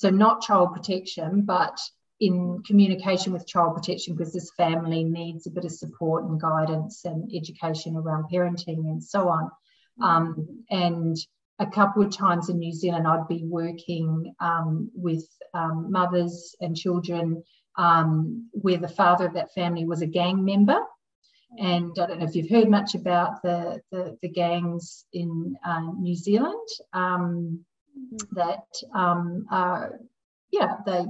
So 0.00 0.08
not 0.08 0.40
child 0.40 0.72
protection, 0.72 1.42
but 1.42 1.78
in 2.20 2.62
communication 2.66 3.34
with 3.34 3.46
child 3.46 3.74
protection 3.76 4.14
because 4.14 4.32
this 4.32 4.50
family 4.56 5.04
needs 5.04 5.46
a 5.46 5.50
bit 5.50 5.66
of 5.66 5.72
support 5.72 6.24
and 6.24 6.40
guidance 6.40 7.04
and 7.04 7.30
education 7.34 7.96
around 7.96 8.24
parenting 8.32 8.88
and 8.88 9.04
so 9.04 9.28
on. 9.28 9.50
Um, 10.02 10.64
and 10.70 11.18
a 11.58 11.66
couple 11.66 12.02
of 12.02 12.16
times 12.16 12.48
in 12.48 12.58
New 12.58 12.72
Zealand, 12.72 13.06
I'd 13.06 13.28
be 13.28 13.44
working 13.44 14.34
um, 14.40 14.90
with 14.94 15.28
um, 15.52 15.88
mothers 15.90 16.56
and 16.62 16.74
children 16.74 17.42
um, 17.76 18.48
where 18.52 18.78
the 18.78 18.88
father 18.88 19.26
of 19.26 19.34
that 19.34 19.52
family 19.52 19.84
was 19.84 20.00
a 20.00 20.06
gang 20.06 20.42
member. 20.42 20.78
And 21.58 21.92
I 22.00 22.06
don't 22.06 22.20
know 22.20 22.26
if 22.26 22.34
you've 22.34 22.48
heard 22.48 22.70
much 22.70 22.94
about 22.94 23.42
the, 23.42 23.82
the, 23.92 24.16
the 24.22 24.30
gangs 24.30 25.04
in 25.12 25.56
uh, 25.62 25.92
New 25.98 26.16
Zealand 26.16 26.68
um, 26.94 27.66
that 28.32 28.64
um, 28.94 29.46
are, 29.50 30.00
yeah, 30.50 30.76
they 30.86 31.04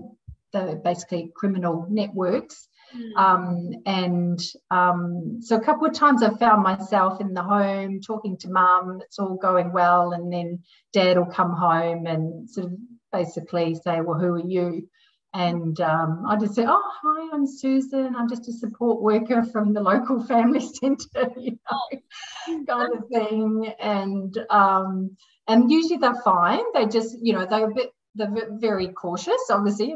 the 0.53 0.81
basically 0.83 1.33
criminal 1.35 1.87
networks. 1.89 2.69
Mm. 2.97 3.17
Um, 3.17 3.71
and 3.87 4.41
um, 4.71 5.39
so 5.41 5.57
a 5.57 5.61
couple 5.61 5.87
of 5.87 5.95
times 5.95 6.23
I 6.23 6.37
found 6.37 6.63
myself 6.63 7.21
in 7.21 7.35
the 7.35 7.43
home 7.43 8.01
talking 8.01 8.37
to 8.39 8.51
mum, 8.51 9.01
it's 9.05 9.19
all 9.19 9.37
going 9.37 9.73
well, 9.73 10.13
and 10.13 10.33
then 10.33 10.61
dad 10.93 11.17
will 11.17 11.27
come 11.27 11.53
home 11.53 12.07
and 12.07 12.51
sort 12.51 12.67
of 12.67 12.73
basically 13.13 13.75
say, 13.75 14.01
Well, 14.01 14.19
who 14.19 14.35
are 14.35 14.47
you? 14.47 14.89
And 15.33 15.81
um, 15.81 16.25
I 16.29 16.37
just 16.37 16.57
say, 16.57 16.65
Oh, 16.67 16.91
hi, 17.03 17.31
I'm 17.33 17.47
Susan. 17.47 18.17
I'm 18.17 18.29
just 18.29 18.49
a 18.49 18.53
support 18.53 19.01
worker 19.01 19.45
from 19.45 19.73
the 19.73 19.81
local 19.81 20.25
family 20.27 20.61
centre, 20.61 21.31
you 21.37 21.59
know, 21.71 22.65
kind 22.67 22.93
of 22.93 23.09
thing. 23.09 23.73
And 23.79 24.37
um, 24.51 25.17
and 25.49 25.71
usually 25.71 25.99
they're 25.99 26.23
fine. 26.23 26.63
They 26.75 26.87
just, 26.87 27.17
you 27.21 27.33
know, 27.33 27.47
they're 27.47 27.71
a 27.71 27.75
bit 27.75 27.91
they're 28.15 28.49
very 28.59 28.89
cautious, 28.89 29.41
obviously, 29.51 29.95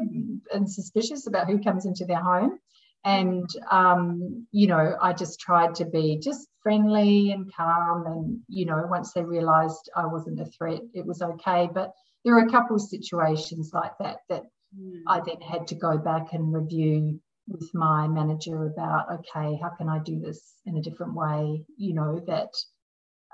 and 0.53 0.69
suspicious 0.69 1.27
about 1.27 1.47
who 1.47 1.61
comes 1.61 1.85
into 1.85 2.05
their 2.05 2.21
home. 2.21 2.59
And, 3.03 3.47
um, 3.69 4.47
you 4.51 4.67
know, 4.67 4.97
I 4.99 5.13
just 5.13 5.39
tried 5.39 5.75
to 5.75 5.85
be 5.85 6.17
just 6.17 6.47
friendly 6.63 7.31
and 7.31 7.53
calm. 7.53 8.07
And, 8.07 8.39
you 8.47 8.65
know, 8.65 8.83
once 8.89 9.13
they 9.13 9.23
realized 9.23 9.91
I 9.95 10.07
wasn't 10.07 10.39
a 10.39 10.45
threat, 10.45 10.81
it 10.93 11.05
was 11.05 11.21
okay. 11.21 11.69
But 11.71 11.91
there 12.23 12.35
are 12.35 12.47
a 12.47 12.51
couple 12.51 12.77
of 12.77 12.81
situations 12.81 13.71
like 13.73 13.91
that 13.99 14.19
that 14.29 14.43
mm. 14.75 15.01
I 15.07 15.19
then 15.19 15.41
had 15.41 15.67
to 15.67 15.75
go 15.75 15.97
back 15.97 16.33
and 16.33 16.53
review 16.53 17.19
with 17.47 17.69
my 17.75 18.07
manager 18.07 18.65
about, 18.65 19.11
okay, 19.11 19.59
how 19.61 19.69
can 19.77 19.87
I 19.87 19.99
do 19.99 20.19
this 20.19 20.55
in 20.65 20.77
a 20.77 20.81
different 20.81 21.13
way, 21.13 21.63
you 21.77 21.93
know, 21.93 22.19
that 22.25 22.49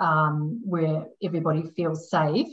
um, 0.01 0.61
where 0.65 1.05
everybody 1.23 1.63
feels 1.77 2.09
safe 2.09 2.49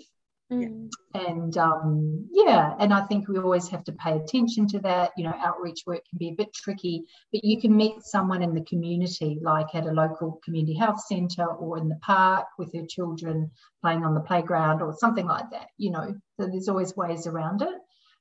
Mm. 0.51 0.89
And 1.13 1.59
um, 1.59 2.27
yeah, 2.33 2.75
and 2.79 2.93
I 2.93 3.03
think 3.03 3.29
we 3.29 3.39
always 3.39 3.69
have 3.69 3.85
to 3.85 3.93
pay 3.93 4.17
attention 4.17 4.67
to 4.69 4.79
that. 4.81 5.11
You 5.17 5.25
know, 5.25 5.35
outreach 5.39 5.83
work 5.87 6.01
can 6.09 6.19
be 6.19 6.31
a 6.31 6.35
bit 6.35 6.55
tricky, 6.55 7.05
but 7.33 7.45
you 7.45 7.61
can 7.61 7.77
meet 7.77 8.03
someone 8.03 8.43
in 8.43 8.55
the 8.55 8.65
community, 8.65 9.39
like 9.43 9.75
at 9.75 9.87
a 9.87 9.93
local 9.93 10.41
community 10.43 10.75
health 10.75 11.05
centre 11.05 11.47
or 11.47 11.77
in 11.77 11.89
the 11.89 11.99
park 12.01 12.47
with 12.59 12.73
their 12.73 12.87
children 12.87 13.51
playing 13.83 14.05
on 14.05 14.15
the 14.15 14.21
playground 14.21 14.81
or 14.81 14.95
something 14.97 15.27
like 15.27 15.51
that. 15.51 15.69
You 15.77 15.91
know, 15.91 16.15
so 16.41 16.47
there's 16.47 16.69
always 16.69 16.97
ways 16.97 17.27
around 17.27 17.61
it. 17.61 17.75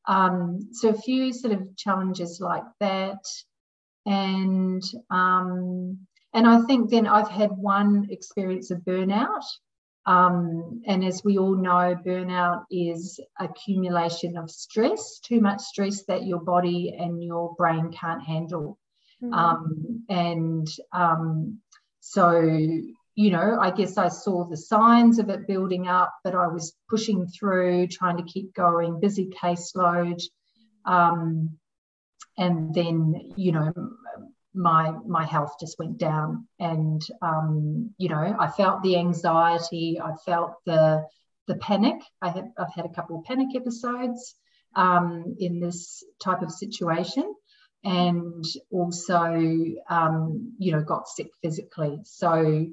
Um, 0.05 0.69
so 0.73 0.89
a 0.89 1.01
few 1.01 1.31
sort 1.31 1.53
of 1.53 1.77
challenges 1.77 2.41
like 2.41 2.63
that, 2.81 3.23
and 4.05 4.83
um, 5.09 5.97
and 6.37 6.45
I 6.45 6.61
think 6.67 6.91
then 6.91 7.07
I've 7.07 7.31
had 7.31 7.49
one 7.49 8.09
experience 8.11 8.69
of 8.69 8.81
burnout. 8.81 9.43
Um, 10.05 10.83
and 10.85 11.03
as 11.03 11.23
we 11.23 11.39
all 11.39 11.55
know, 11.55 11.95
burnout 12.05 12.65
is 12.69 13.19
accumulation 13.39 14.37
of 14.37 14.51
stress, 14.51 15.19
too 15.19 15.41
much 15.41 15.61
stress 15.61 16.03
that 16.03 16.27
your 16.27 16.39
body 16.39 16.95
and 16.95 17.23
your 17.23 17.55
brain 17.55 17.91
can't 17.91 18.21
handle. 18.23 18.77
Mm-hmm. 19.23 19.33
Um, 19.33 20.05
and 20.09 20.67
um, 20.93 21.59
so, 22.01 22.39
you 22.39 23.31
know, 23.31 23.57
I 23.59 23.71
guess 23.71 23.97
I 23.97 24.09
saw 24.09 24.45
the 24.45 24.57
signs 24.57 25.17
of 25.17 25.29
it 25.29 25.47
building 25.47 25.87
up, 25.87 26.13
but 26.23 26.35
I 26.35 26.49
was 26.49 26.75
pushing 26.87 27.25
through, 27.25 27.87
trying 27.87 28.17
to 28.17 28.31
keep 28.31 28.53
going, 28.53 28.99
busy 28.99 29.27
caseload. 29.43 30.21
Um, 30.85 31.57
and 32.37 32.75
then, 32.75 33.31
you 33.35 33.53
know, 33.53 33.73
my 34.57 34.91
my 35.05 35.25
health 35.25 35.55
just 35.59 35.77
went 35.79 35.97
down. 35.97 36.47
And 36.59 37.01
um, 37.21 37.91
you 37.97 38.09
know 38.09 38.35
i 38.39 38.47
felt 38.47 38.83
the 38.83 38.97
anxiety 38.97 39.99
i 40.03 40.13
felt 40.25 40.55
the 40.65 41.05
the 41.47 41.55
panic. 41.55 42.01
I 42.21 42.29
had 42.29 42.51
i've 42.57 42.73
had 42.73 42.85
a 42.85 42.93
couple 42.93 43.17
of 43.17 43.25
panic 43.25 43.55
episodes 43.55 44.35
um, 44.75 45.35
in 45.39 45.59
this 45.59 46.03
type 46.19 46.41
of 46.41 46.51
situation 46.51 47.33
and 47.83 48.43
also 48.71 49.33
um, 49.89 50.53
you 50.57 50.71
know 50.71 50.81
got 50.81 51.07
sick 51.07 51.27
physically. 51.41 51.99
So 52.03 52.65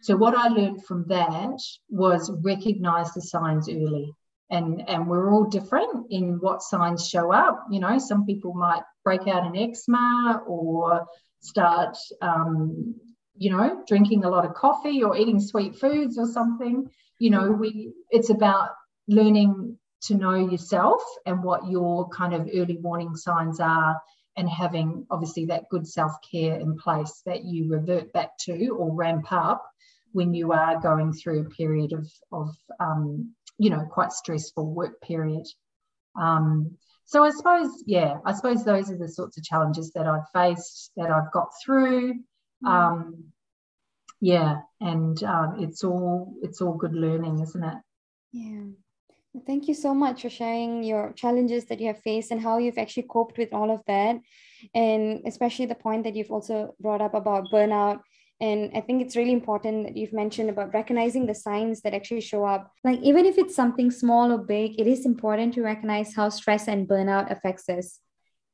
so 0.00 0.16
what 0.16 0.36
i 0.36 0.46
learned 0.48 0.84
from 0.84 1.04
that 1.08 1.58
was 1.88 2.30
recognize 2.42 3.12
the 3.12 3.22
signs 3.22 3.68
early. 3.68 4.12
And 4.50 4.88
and 4.88 5.06
we're 5.06 5.30
all 5.32 5.44
different 5.44 6.06
in 6.10 6.38
what 6.40 6.62
signs 6.62 7.06
show 7.06 7.32
up. 7.32 7.66
You 7.70 7.80
know 7.80 7.98
some 7.98 8.24
people 8.26 8.54
might 8.54 8.82
break 9.04 9.26
out 9.26 9.46
in 9.46 9.56
eczema 9.56 10.42
or 10.46 11.06
start 11.40 11.96
um, 12.20 12.94
you 13.36 13.50
know 13.50 13.82
drinking 13.86 14.24
a 14.24 14.30
lot 14.30 14.44
of 14.44 14.54
coffee 14.54 15.02
or 15.02 15.16
eating 15.16 15.40
sweet 15.40 15.76
foods 15.76 16.18
or 16.18 16.26
something. 16.26 16.88
You 17.18 17.30
know 17.30 17.50
we 17.50 17.92
it's 18.10 18.30
about 18.30 18.70
learning 19.06 19.78
to 20.02 20.14
know 20.14 20.34
yourself 20.34 21.02
and 21.26 21.42
what 21.42 21.68
your 21.68 22.08
kind 22.10 22.34
of 22.34 22.48
early 22.54 22.76
warning 22.76 23.16
signs 23.16 23.58
are 23.58 24.00
and 24.36 24.48
having 24.48 25.04
obviously 25.10 25.46
that 25.46 25.68
good 25.68 25.86
self-care 25.86 26.60
in 26.60 26.76
place 26.76 27.22
that 27.26 27.44
you 27.44 27.68
revert 27.68 28.12
back 28.12 28.38
to 28.38 28.68
or 28.68 28.94
ramp 28.94 29.32
up 29.32 29.64
when 30.12 30.32
you 30.32 30.52
are 30.52 30.80
going 30.80 31.12
through 31.12 31.40
a 31.40 31.50
period 31.50 31.92
of, 31.92 32.08
of 32.32 32.48
um, 32.78 33.34
you 33.58 33.70
know 33.70 33.84
quite 33.90 34.12
stressful 34.12 34.72
work 34.72 35.00
period. 35.00 35.44
Um, 36.18 36.76
so 37.08 37.24
I 37.24 37.30
suppose, 37.30 37.82
yeah, 37.86 38.18
I 38.26 38.34
suppose 38.34 38.66
those 38.66 38.90
are 38.90 38.98
the 38.98 39.08
sorts 39.08 39.38
of 39.38 39.42
challenges 39.42 39.92
that 39.92 40.06
I've 40.06 40.28
faced, 40.34 40.92
that 40.98 41.10
I've 41.10 41.32
got 41.32 41.48
through. 41.64 42.16
Mm. 42.62 42.68
Um, 42.68 43.24
yeah, 44.20 44.56
and 44.82 45.22
um, 45.24 45.56
it's 45.58 45.84
all 45.84 46.34
it's 46.42 46.60
all 46.60 46.74
good 46.74 46.92
learning, 46.92 47.40
isn't 47.40 47.64
it? 47.64 47.78
Yeah. 48.32 48.64
Thank 49.46 49.68
you 49.68 49.74
so 49.74 49.94
much 49.94 50.20
for 50.20 50.28
sharing 50.28 50.82
your 50.84 51.12
challenges 51.12 51.64
that 51.66 51.80
you 51.80 51.86
have 51.86 52.02
faced 52.02 52.30
and 52.30 52.42
how 52.42 52.58
you've 52.58 52.76
actually 52.76 53.04
coped 53.04 53.38
with 53.38 53.54
all 53.54 53.70
of 53.70 53.80
that. 53.86 54.16
And 54.74 55.22
especially 55.24 55.64
the 55.64 55.76
point 55.76 56.04
that 56.04 56.14
you've 56.14 56.30
also 56.30 56.74
brought 56.78 57.00
up 57.00 57.14
about 57.14 57.48
burnout 57.50 58.00
and 58.40 58.70
I 58.74 58.80
think 58.80 59.02
it's 59.02 59.16
really 59.16 59.32
important 59.32 59.84
that 59.84 59.96
you've 59.96 60.12
mentioned 60.12 60.48
about 60.48 60.72
recognizing 60.72 61.26
the 61.26 61.34
signs 61.34 61.80
that 61.80 61.92
actually 61.92 62.20
show 62.20 62.44
up. 62.44 62.70
Like, 62.84 63.00
even 63.00 63.26
if 63.26 63.36
it's 63.36 63.56
something 63.56 63.90
small 63.90 64.30
or 64.30 64.38
big, 64.38 64.78
it 64.78 64.86
is 64.86 65.04
important 65.04 65.54
to 65.54 65.62
recognize 65.62 66.14
how 66.14 66.28
stress 66.28 66.68
and 66.68 66.86
burnout 66.88 67.32
affects 67.32 67.68
us. 67.68 68.00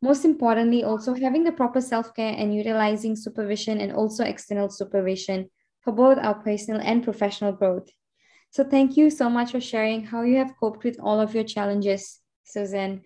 Most 0.00 0.24
importantly, 0.24 0.84
also 0.84 1.14
having 1.14 1.44
the 1.44 1.52
proper 1.52 1.82
self 1.82 2.14
care 2.14 2.34
and 2.36 2.54
utilizing 2.54 3.14
supervision 3.14 3.80
and 3.80 3.92
also 3.92 4.24
external 4.24 4.70
supervision 4.70 5.50
for 5.82 5.92
both 5.92 6.16
our 6.18 6.34
personal 6.34 6.80
and 6.80 7.04
professional 7.04 7.52
growth. 7.52 7.88
So, 8.50 8.64
thank 8.64 8.96
you 8.96 9.10
so 9.10 9.28
much 9.28 9.52
for 9.52 9.60
sharing 9.60 10.04
how 10.04 10.22
you 10.22 10.38
have 10.38 10.56
coped 10.58 10.84
with 10.84 10.98
all 10.98 11.20
of 11.20 11.34
your 11.34 11.44
challenges, 11.44 12.20
Susan. 12.44 13.02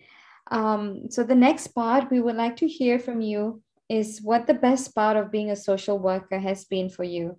Um, 0.53 1.11
so, 1.11 1.25
the 1.25 1.35
next 1.35 1.69
part, 1.69 2.09
we 2.11 2.21
would 2.21 2.37
like 2.37 2.57
to 2.59 2.69
hear 2.69 3.01
from 3.01 3.21
you 3.21 3.63
is 3.89 4.21
what 4.23 4.47
the 4.47 4.55
best 4.55 4.95
part 4.95 5.17
of 5.17 5.31
being 5.31 5.51
a 5.51 5.57
social 5.57 5.99
worker 5.99 6.39
has 6.39 6.65
been 6.65 6.89
for 6.91 7.05
you. 7.05 7.37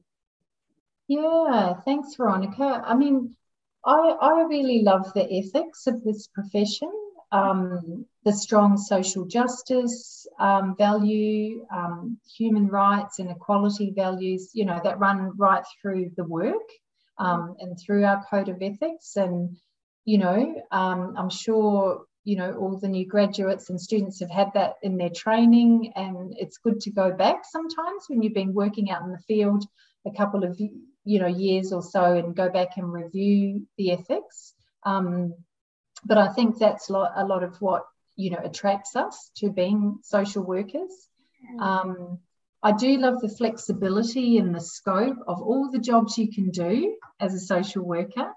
Yeah, 1.08 1.74
thanks, 1.86 2.15
Veronica. 2.15 2.84
I 2.86 2.96
mean, 2.96 3.36
I, 3.86 4.15
I 4.22 4.41
really 4.44 4.82
love 4.82 5.12
the 5.13 5.32
ethics 5.32 5.88
of 5.88 6.03
this 6.03 6.27
profession, 6.27 6.91
um, 7.32 8.06
the 8.25 8.34
strong 8.34 8.77
social 8.77 9.25
justice 9.25 10.27
um, 10.39 10.75
value, 10.77 11.65
um, 11.74 12.17
human 12.38 12.67
rights 12.67 13.19
and 13.19 13.32
equality 13.32 13.91
values, 13.95 14.52
you 14.54 14.65
know, 14.65 14.80
that 14.84 15.00
run 15.00 15.32
right 15.38 15.63
through 15.82 16.12
the 16.17 16.26
work 16.26 16.67
um, 17.17 17.56
and 17.60 17.78
through 17.80 18.06
our 18.06 18.24
code 18.30 18.50
of 18.50 18.62
ethics. 18.62 19.15
And, 19.15 19.58
you 20.06 20.17
know, 20.17 20.62
um, 20.71 21.15
I'm 21.17 21.30
sure 21.30 22.06
you 22.23 22.36
know 22.36 22.53
all 22.53 22.77
the 22.77 22.88
new 22.88 23.05
graduates 23.05 23.69
and 23.69 23.79
students 23.79 24.19
have 24.19 24.29
had 24.29 24.49
that 24.53 24.75
in 24.84 24.97
their 24.97 25.10
training 25.10 25.93
and 25.95 26.36
it's 26.38 26.58
good 26.58 26.79
to 26.82 26.91
go 26.91 27.12
back 27.12 27.43
sometimes 27.49 28.03
when 28.08 28.21
you've 28.21 28.34
been 28.34 28.53
working 28.53 28.91
out 28.91 29.03
in 29.03 29.12
the 29.12 29.19
field 29.19 29.65
a 30.05 30.12
couple 30.12 30.43
of 30.43 30.60
you 30.60 31.19
know 31.19 31.27
years 31.27 31.71
or 31.71 31.82
so 31.82 32.03
and 32.03 32.36
go 32.36 32.49
back 32.49 32.77
and 32.77 32.91
review 32.91 33.65
the 33.77 33.91
ethics. 33.91 34.53
Um, 34.84 35.34
but 36.05 36.17
i 36.17 36.29
think 36.29 36.58
that's 36.58 36.89
a 36.89 36.93
lot, 36.93 37.12
a 37.15 37.25
lot 37.25 37.43
of 37.43 37.60
what 37.62 37.84
you 38.15 38.29
know 38.32 38.39
attracts 38.43 38.95
us 38.95 39.32
to 39.38 39.49
being 39.49 39.99
social 40.03 40.43
workers. 40.43 40.91
Um, 41.60 42.19
i 42.62 42.71
do 42.71 42.97
love 42.97 43.21
the 43.21 43.29
flexibility 43.29 44.38
and 44.38 44.53
the 44.53 44.62
scope 44.62 45.17
of 45.27 45.41
all 45.41 45.71
the 45.71 45.79
jobs 45.79 46.17
you 46.17 46.32
can 46.32 46.49
do 46.49 46.95
as 47.19 47.34
a 47.34 47.39
social 47.39 47.84
worker 47.84 48.27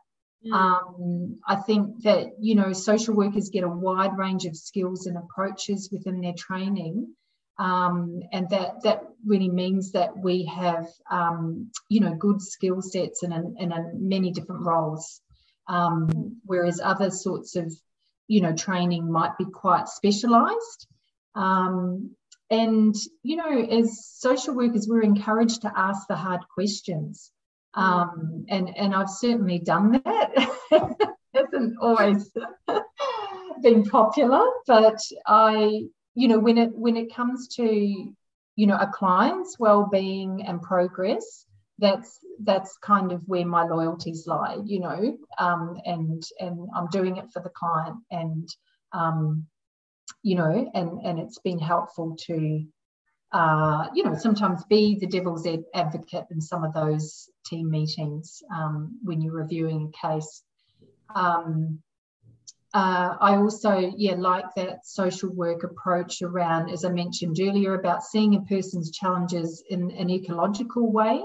Mm. 0.44 0.52
Um, 0.52 1.38
I 1.46 1.56
think 1.56 2.02
that 2.02 2.32
you 2.40 2.54
know 2.54 2.72
social 2.72 3.14
workers 3.14 3.50
get 3.50 3.64
a 3.64 3.68
wide 3.68 4.16
range 4.16 4.44
of 4.44 4.56
skills 4.56 5.06
and 5.06 5.16
approaches 5.16 5.88
within 5.92 6.20
their 6.20 6.34
training, 6.36 7.14
um, 7.58 8.20
and 8.32 8.48
that 8.50 8.82
that 8.82 9.04
really 9.24 9.48
means 9.48 9.92
that 9.92 10.16
we 10.16 10.44
have 10.46 10.86
um, 11.10 11.70
you 11.88 12.00
know 12.00 12.14
good 12.14 12.42
skill 12.42 12.82
sets 12.82 13.22
in, 13.22 13.32
in, 13.32 13.72
in 13.72 14.08
many 14.08 14.32
different 14.32 14.62
roles, 14.62 15.20
um, 15.68 16.40
whereas 16.44 16.80
other 16.82 17.10
sorts 17.10 17.54
of 17.54 17.72
you 18.26 18.40
know 18.40 18.54
training 18.54 19.10
might 19.10 19.38
be 19.38 19.44
quite 19.44 19.88
specialised. 19.88 20.88
Um, 21.34 22.16
and 22.50 22.94
you 23.22 23.36
know, 23.36 23.60
as 23.60 24.06
social 24.06 24.54
workers, 24.54 24.88
we're 24.88 25.02
encouraged 25.02 25.62
to 25.62 25.72
ask 25.74 26.08
the 26.08 26.16
hard 26.16 26.40
questions. 26.52 27.30
Um, 27.74 28.44
and 28.48 28.76
and 28.76 28.94
I've 28.94 29.10
certainly 29.10 29.58
done 29.58 30.02
that. 30.04 30.30
It 30.70 31.08
hasn't 31.34 31.78
always 31.80 32.30
been 33.62 33.84
popular, 33.84 34.46
but 34.66 35.00
I, 35.26 35.84
you 36.14 36.28
know, 36.28 36.38
when 36.38 36.58
it 36.58 36.70
when 36.74 36.96
it 36.96 37.14
comes 37.14 37.48
to 37.56 37.64
you 37.64 38.66
know 38.66 38.76
a 38.76 38.90
client's 38.92 39.58
well-being 39.58 40.44
and 40.46 40.60
progress, 40.60 41.46
that's 41.78 42.18
that's 42.42 42.76
kind 42.78 43.12
of 43.12 43.22
where 43.26 43.46
my 43.46 43.64
loyalties 43.64 44.26
lie, 44.26 44.58
you 44.64 44.80
know, 44.80 45.18
um, 45.38 45.80
and 45.86 46.22
and 46.38 46.68
I'm 46.74 46.88
doing 46.88 47.16
it 47.16 47.30
for 47.32 47.40
the 47.40 47.50
client, 47.50 47.96
and 48.10 48.48
um, 48.92 49.46
you 50.22 50.36
know, 50.36 50.70
and 50.74 51.00
and 51.04 51.18
it's 51.18 51.38
been 51.38 51.58
helpful 51.58 52.16
to 52.26 52.64
uh, 53.32 53.88
you 53.94 54.04
know, 54.04 54.14
sometimes 54.14 54.64
be 54.64 54.98
the 54.98 55.06
devil's 55.06 55.46
advocate 55.74 56.26
in 56.30 56.40
some 56.40 56.64
of 56.64 56.74
those 56.74 57.30
team 57.46 57.70
meetings 57.70 58.42
um, 58.54 58.98
when 59.02 59.22
you're 59.22 59.32
reviewing 59.34 59.90
a 59.92 60.06
case. 60.06 60.42
Um, 61.14 61.80
uh, 62.74 63.16
I 63.20 63.36
also, 63.36 63.92
yeah, 63.96 64.14
like 64.14 64.46
that 64.56 64.86
social 64.86 65.30
work 65.30 65.62
approach 65.62 66.22
around, 66.22 66.70
as 66.70 66.84
I 66.84 66.90
mentioned 66.90 67.38
earlier, 67.40 67.74
about 67.74 68.02
seeing 68.02 68.34
a 68.34 68.42
person's 68.42 68.90
challenges 68.90 69.62
in 69.68 69.90
an 69.90 70.10
ecological 70.10 70.90
way, 70.90 71.22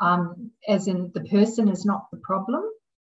um, 0.00 0.50
as 0.68 0.88
in 0.88 1.10
the 1.14 1.24
person 1.24 1.68
is 1.68 1.84
not 1.84 2.10
the 2.10 2.18
problem, 2.18 2.62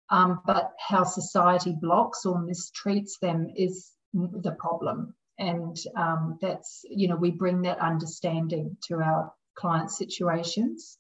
um, 0.10 0.42
but 0.46 0.72
how 0.80 1.04
society 1.04 1.76
blocks 1.80 2.26
or 2.26 2.44
mistreats 2.44 3.20
them 3.20 3.48
is 3.56 3.92
the 4.14 4.56
problem 4.60 5.16
and 5.42 5.76
um, 5.98 6.38
that's 6.42 6.86
you 6.90 7.08
know 7.08 7.16
we 7.16 7.32
bring 7.32 7.64
that 7.64 7.80
understanding 7.80 8.78
to 8.88 8.96
our 8.96 9.34
client 9.56 9.92
situations. 9.92 10.98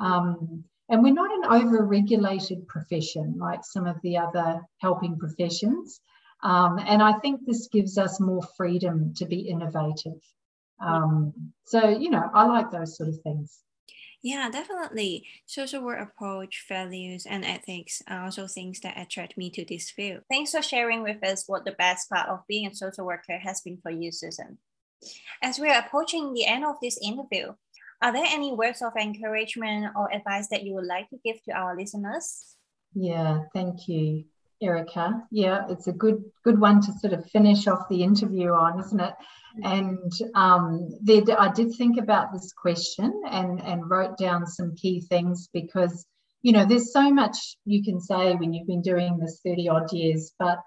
Um, 0.00 0.64
and 0.88 1.02
we're 1.02 1.14
not 1.14 1.30
an 1.30 1.62
over-regulated 1.62 2.66
profession 2.66 3.36
like 3.38 3.60
some 3.64 3.86
of 3.86 3.96
the 4.02 4.18
other 4.18 4.60
helping 4.78 5.18
professions. 5.18 6.00
Um, 6.42 6.78
and 6.78 7.00
i 7.02 7.12
think 7.20 7.40
this 7.46 7.68
gives 7.68 7.98
us 7.98 8.20
more 8.20 8.42
freedom 8.56 9.14
to 9.18 9.26
be 9.26 9.40
innovative. 9.48 10.20
Um, 10.80 11.32
so 11.64 11.88
you 11.88 12.10
know 12.10 12.24
i 12.34 12.44
like 12.46 12.70
those 12.70 12.96
sort 12.96 13.08
of 13.08 13.20
things 13.22 13.60
yeah, 14.22 14.48
definitely. 14.50 15.26
Social 15.46 15.82
work 15.82 16.00
approach, 16.00 16.64
values, 16.68 17.26
and 17.28 17.44
ethics 17.44 18.02
are 18.08 18.24
also 18.24 18.46
things 18.46 18.80
that 18.80 18.98
attract 18.98 19.36
me 19.36 19.50
to 19.50 19.64
this 19.64 19.90
field. 19.90 20.22
Thanks 20.30 20.52
for 20.52 20.62
sharing 20.62 21.02
with 21.02 21.24
us 21.24 21.44
what 21.48 21.64
the 21.64 21.72
best 21.72 22.08
part 22.08 22.28
of 22.28 22.46
being 22.48 22.68
a 22.68 22.74
social 22.74 23.04
worker 23.04 23.38
has 23.38 23.60
been 23.60 23.78
for 23.82 23.90
you, 23.90 24.12
Susan. 24.12 24.58
As 25.42 25.58
we 25.58 25.68
are 25.68 25.80
approaching 25.80 26.32
the 26.32 26.46
end 26.46 26.64
of 26.64 26.76
this 26.80 26.98
interview, 27.02 27.52
are 28.00 28.12
there 28.12 28.26
any 28.26 28.52
words 28.52 28.80
of 28.82 28.92
encouragement 28.96 29.92
or 29.96 30.12
advice 30.12 30.48
that 30.48 30.62
you 30.62 30.74
would 30.74 30.86
like 30.86 31.08
to 31.10 31.18
give 31.24 31.42
to 31.44 31.52
our 31.52 31.76
listeners? 31.76 32.56
Yeah, 32.94 33.44
thank 33.54 33.88
you. 33.88 34.24
Erica. 34.62 35.22
Yeah, 35.30 35.66
it's 35.68 35.86
a 35.88 35.92
good 35.92 36.22
good 36.44 36.58
one 36.58 36.80
to 36.82 36.92
sort 36.92 37.12
of 37.12 37.28
finish 37.30 37.66
off 37.66 37.88
the 37.88 38.02
interview 38.02 38.50
on, 38.50 38.80
isn't 38.80 39.00
it? 39.00 39.14
And 39.62 40.12
um, 40.34 40.88
there, 41.02 41.22
I 41.38 41.52
did 41.52 41.74
think 41.76 41.98
about 41.98 42.32
this 42.32 42.52
question 42.52 43.22
and 43.30 43.60
and 43.60 43.90
wrote 43.90 44.16
down 44.16 44.46
some 44.46 44.74
key 44.76 45.00
things 45.00 45.48
because 45.52 46.06
you 46.42 46.52
know 46.52 46.64
there's 46.64 46.92
so 46.92 47.10
much 47.10 47.56
you 47.64 47.82
can 47.82 48.00
say 48.00 48.34
when 48.34 48.52
you've 48.52 48.66
been 48.66 48.82
doing 48.82 49.18
this 49.18 49.40
30 49.44 49.68
odd 49.68 49.92
years, 49.92 50.32
but 50.38 50.58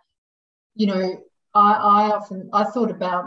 you 0.75 0.87
know 0.87 1.17
I, 1.53 1.73
I 1.73 2.11
often 2.11 2.49
I 2.53 2.65
thought 2.65 2.91
about 2.91 3.25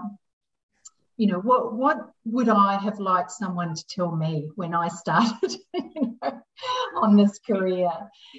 you 1.19 1.27
know 1.27 1.41
what 1.41 1.75
what 1.75 1.99
would 2.25 2.49
i 2.49 2.79
have 2.79 2.99
liked 3.01 3.31
someone 3.31 3.75
to 3.75 3.85
tell 3.89 4.15
me 4.15 4.49
when 4.55 4.73
i 4.73 4.89
started 5.03 5.57
you 5.75 6.17
know, 6.23 6.43
on 6.97 7.17
this 7.17 7.39
career? 7.39 7.91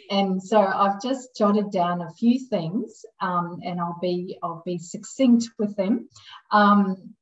And 0.09 0.41
so 0.41 0.59
i've 0.59 1.01
just 1.01 1.35
jotted 1.37 1.71
down 1.71 2.01
a 2.01 2.11
few 2.13 2.39
things 2.47 3.05
um, 3.21 3.59
and 3.63 3.79
i'll 3.79 3.99
be 4.01 4.39
i'll 4.41 4.63
be 4.65 4.79
succinct 4.79 5.49
with 5.59 5.75
them. 5.75 6.09
Um, 6.51 7.13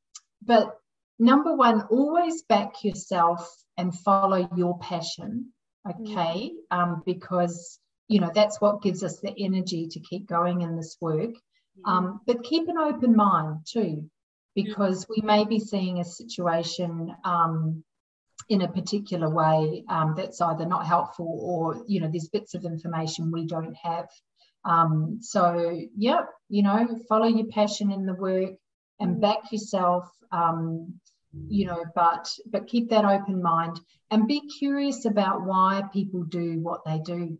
but 0.44 0.80
number 1.20 1.56
one 1.56 1.82
always 1.90 2.44
back 2.44 2.84
yourself 2.84 3.48
and 3.78 3.94
follow 3.94 4.48
your 4.56 4.80
passion 4.80 5.52
okay? 5.90 6.52
Mm. 6.72 6.78
um, 6.78 7.04
because 7.06 7.80
you 8.08 8.20
know 8.20 8.32
that's 8.34 8.62
what 8.62 8.82
gives 8.82 9.04
us 9.04 9.20
the 9.20 9.34
energy 9.38 9.88
to 9.88 10.00
keep 10.00 10.28
going 10.28 10.62
in 10.62 10.76
this 10.76 10.98
work. 11.02 11.32
Um, 11.86 12.22
but 12.26 12.44
keep 12.44 12.68
an 12.70 12.78
open 12.80 13.16
mind 13.16 13.60
too 13.68 14.10
because 14.58 15.06
we 15.08 15.22
may 15.22 15.46
be 15.46 15.60
seeing 15.60 16.00
a 16.00 16.04
situation 16.04 17.16
um, 17.24 17.84
in 18.50 18.64
a 18.64 18.68
particular 18.68 19.30
way 19.30 19.84
um, 19.88 20.16
that's 20.18 20.42
either 20.42 20.66
not 20.66 20.84
helpful 20.84 21.40
or 21.44 21.84
you 21.88 22.02
know 22.02 22.10
there's 22.10 22.30
bits 22.30 22.56
of 22.56 22.66
information 22.66 23.32
we 23.32 23.46
don't 23.46 23.76
have. 23.76 24.08
Um, 24.66 25.20
so 25.22 25.80
yeah 25.96 26.22
you 26.50 26.64
know 26.64 27.00
follow 27.08 27.28
your 27.28 27.46
passion 27.46 27.92
in 27.92 28.08
the 28.08 28.16
work 28.16 28.56
and 29.00 29.22
back 29.22 29.52
yourself 29.52 30.10
um, 30.32 30.96
you 31.48 31.68
know 31.68 31.86
but 31.94 32.28
but 32.48 32.66
keep 32.66 32.90
that 32.90 33.06
open 33.06 33.44
mind 33.44 33.80
and 34.10 34.28
be 34.28 34.42
curious 34.58 35.06
about 35.06 35.46
why 35.46 35.84
people 35.94 36.24
do 36.24 36.60
what 36.60 36.82
they 36.84 36.98
do. 36.98 37.38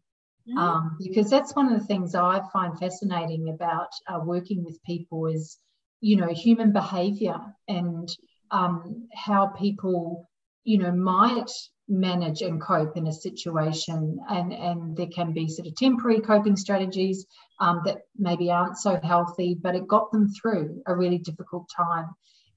Um, 0.56 0.98
because 0.98 1.30
that's 1.30 1.54
one 1.56 1.74
of 1.74 1.78
the 1.78 1.86
things 1.86 2.16
i 2.16 2.42
find 2.54 2.80
fascinating 2.80 3.50
about 3.50 3.90
uh, 4.08 4.20
working 4.24 4.64
with 4.64 4.82
people 4.84 5.26
is 5.28 5.58
you 6.02 6.16
know 6.18 6.28
human 6.28 6.72
behavior 6.72 7.40
and 7.68 8.10
um, 8.52 9.08
how 9.14 9.48
people 9.48 10.28
you 10.64 10.78
know 10.78 10.92
might 10.92 11.52
manage 11.88 12.42
and 12.42 12.62
cope 12.62 12.98
in 12.98 13.08
a 13.08 13.14
situation. 13.14 14.20
And 14.30 14.54
and 14.54 14.96
there 14.96 15.08
can 15.08 15.34
be 15.34 15.48
sort 15.48 15.68
of 15.68 15.76
temporary 15.76 16.20
coping 16.20 16.56
strategies 16.56 17.26
um, 17.60 17.82
that 17.86 18.00
maybe 18.18 18.52
aren't 18.52 18.78
so 18.78 19.00
healthy 19.02 19.58
but 19.60 19.76
it 19.76 19.88
got 19.88 20.12
them 20.12 20.30
through 20.30 20.82
a 20.86 20.96
really 20.96 21.18
difficult 21.18 21.70
time. 21.76 22.10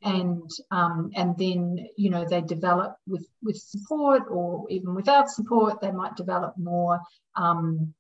And 0.03 0.51
um, 0.71 1.11
and 1.15 1.37
then 1.39 1.87
you 1.97 2.11
know 2.11 2.25
they 2.25 2.41
develop 2.41 2.97
with 3.07 3.27
with 3.43 3.57
support 3.57 4.23
or 4.31 4.67
even 4.71 4.95
without 4.95 5.29
support 5.29 5.81
they 5.81 5.93
might 5.93 6.17
develop 6.17 6.55
more 6.57 7.01
um, 7.37 7.95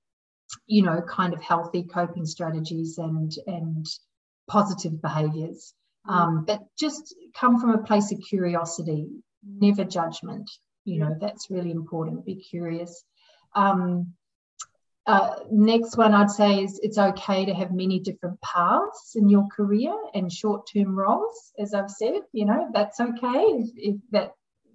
you 0.67 0.83
know 0.83 1.03
kind 1.03 1.35
of 1.35 1.43
healthy 1.43 1.85
coping 1.85 2.27
strategies 2.27 2.99
and 2.99 3.33
and 3.47 3.87
positive 4.51 5.01
behaviors 5.01 5.73
mm. 6.09 6.15
um, 6.15 6.45
but 6.45 6.61
just 6.79 7.15
come 7.35 7.61
from 7.61 7.71
a 7.71 7.85
place 7.89 8.13
of 8.13 8.21
curiosity 8.29 9.07
never 9.45 9.85
judgment 9.85 10.51
you 10.85 10.99
know 11.01 11.17
that's 11.21 11.51
really 11.51 11.71
important 11.71 12.25
be 12.25 12.37
curious 12.37 13.05
um, 13.55 14.13
uh, 15.07 15.35
next 15.51 15.97
one 15.97 16.15
I'd 16.15 16.31
say 16.31 16.63
is 16.63 16.79
it's 16.83 16.99
okay 16.99 17.47
to 17.47 17.55
have 17.55 17.73
many 17.73 17.99
different 17.99 18.41
paths 18.41 19.17
in 19.17 19.29
your 19.29 19.49
career 19.49 19.95
and 20.15 20.31
short-term 20.31 20.95
roles. 20.95 21.53
As 21.59 21.75
I've 21.75 21.91
said, 21.91 22.21
you 22.33 22.45
know 22.45 22.69
that's 22.73 23.01
okay 23.01 23.41
if, 23.61 23.71
if 23.77 23.97
that 24.13 24.35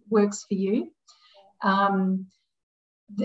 works 0.10 0.44
for 0.48 0.56
you. 0.56 0.92
Um, 1.62 2.26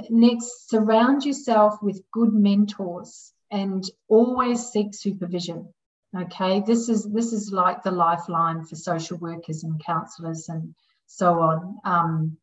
next, 0.08 0.68
surround 0.68 1.24
yourself 1.24 1.82
with 1.82 2.02
good 2.12 2.32
mentors 2.32 3.32
and 3.50 3.82
always 4.08 4.66
seek 4.66 4.94
supervision 4.94 5.72
okay 6.16 6.60
this 6.66 6.88
is 6.88 7.08
this 7.10 7.32
is 7.32 7.52
like 7.52 7.82
the 7.82 7.90
lifeline 7.90 8.64
for 8.64 8.76
social 8.76 9.16
workers 9.18 9.64
and 9.64 9.82
counselors 9.84 10.48
and 10.48 10.74
so 11.10 11.40
on. 11.40 11.78
Um, 11.84 12.36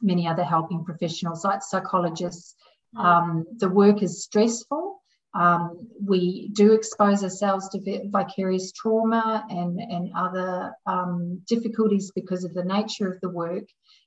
many 0.00 0.28
other 0.28 0.44
helping 0.44 0.84
professionals 0.84 1.44
like 1.44 1.62
psychologists. 1.62 2.54
Um, 2.96 3.46
the 3.58 3.68
work 3.68 4.02
is 4.02 4.22
stressful. 4.22 5.02
Um, 5.34 5.88
we 6.02 6.48
do 6.52 6.72
expose 6.72 7.22
ourselves 7.22 7.68
to 7.70 8.08
vicarious 8.10 8.72
trauma 8.72 9.44
and, 9.50 9.78
and 9.78 10.10
other 10.16 10.72
um, 10.86 11.42
difficulties 11.46 12.10
because 12.14 12.44
of 12.44 12.54
the 12.54 12.64
nature 12.64 13.12
of 13.12 13.20
the 13.20 13.28
work. 13.28 13.64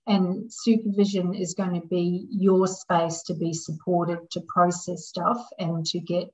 And 0.08 0.52
supervision 0.52 1.36
is 1.36 1.54
going 1.54 1.80
to 1.80 1.88
be 1.88 2.26
your 2.32 2.66
space 2.66 3.22
to 3.24 3.36
be 3.36 3.54
supported 3.54 4.32
to 4.32 4.42
process 4.48 5.06
stuff 5.06 5.46
and 5.60 5.86
to 5.88 6.00
get 6.00 6.34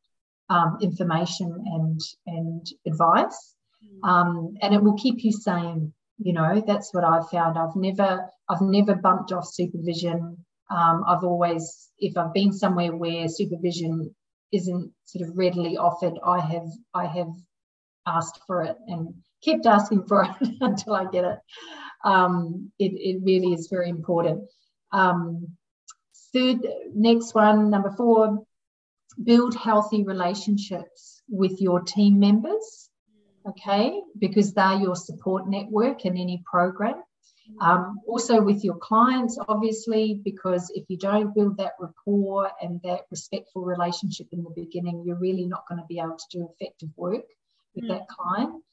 um, 0.50 0.78
information 0.82 1.64
and 1.66 2.00
and 2.28 2.68
advice, 2.86 3.56
um, 4.04 4.56
and 4.62 4.74
it 4.74 4.84
will 4.84 4.98
keep 4.98 5.24
you 5.24 5.32
sane. 5.32 5.94
You 6.18 6.34
know, 6.34 6.64
that's 6.66 6.94
what 6.94 7.04
I've 7.04 7.30
found. 7.30 7.58
I've 7.58 7.76
never 7.76 8.30
I've 8.50 8.62
never 8.62 8.96
bumped 8.96 9.32
off 9.32 9.48
supervision. 9.48 10.38
Um, 10.70 11.04
I've 11.08 11.24
always, 11.24 11.90
if 12.00 12.18
I've 12.18 12.34
been 12.34 12.52
somewhere 12.52 12.96
where 12.96 13.28
supervision 13.28 14.16
isn't 14.52 14.92
sort 15.04 15.30
of 15.30 15.38
readily 15.38 15.78
offered, 15.78 16.14
I 16.26 16.40
have 16.40 16.70
I 16.94 17.06
have 17.06 17.30
asked 18.08 18.40
for 18.48 18.64
it 18.64 18.78
and 18.88 19.14
kept 19.44 19.66
asking 19.66 20.04
for 20.04 20.24
it 20.24 20.50
until 20.62 20.94
I 20.94 21.06
get 21.06 21.26
it. 21.26 21.40
Um, 22.04 22.72
it, 22.80 22.94
it 22.94 23.24
really 23.24 23.54
is 23.54 23.68
very 23.68 23.90
important. 23.90 24.44
Um, 24.92 25.48
third, 26.34 26.60
next 26.94 27.34
one, 27.34 27.70
number 27.70 27.92
four, 27.92 28.46
build 29.24 29.56
healthy 29.56 30.04
relationships 30.04 31.22
with 31.30 31.62
your 31.62 31.82
team 31.82 32.20
members, 32.20 32.90
okay, 33.48 34.02
because 34.18 34.54
they're 34.54 34.80
your 34.80 34.96
support 34.96 35.48
network 35.48 36.06
in 36.06 36.18
any 36.18 36.44
program. 36.50 37.02
Um, 37.62 38.00
also 38.08 38.42
with 38.42 38.64
your 38.64 38.78
clients, 38.78 39.38
obviously, 39.48 40.20
because 40.24 40.72
if 40.74 40.86
you 40.90 40.98
don't 40.98 41.34
build 41.36 41.58
that 41.58 41.74
rapport 41.80 42.52
and 42.62 42.82
that 42.84 43.02
respectful 43.12 43.64
relationship 43.64 44.28
in 44.32 44.44
the 44.44 44.50
beginning, 44.56 45.04
you're 45.06 45.20
really 45.20 45.46
not 45.46 45.68
going 45.70 45.80
to 45.80 45.86
be 45.88 46.00
able 46.00 46.18
to 46.18 46.38
do 46.38 46.50
effective 46.50 46.90
work 46.96 47.26
with 47.76 47.86
mm. 47.86 47.90
that 47.90 48.08
client. 48.08 48.64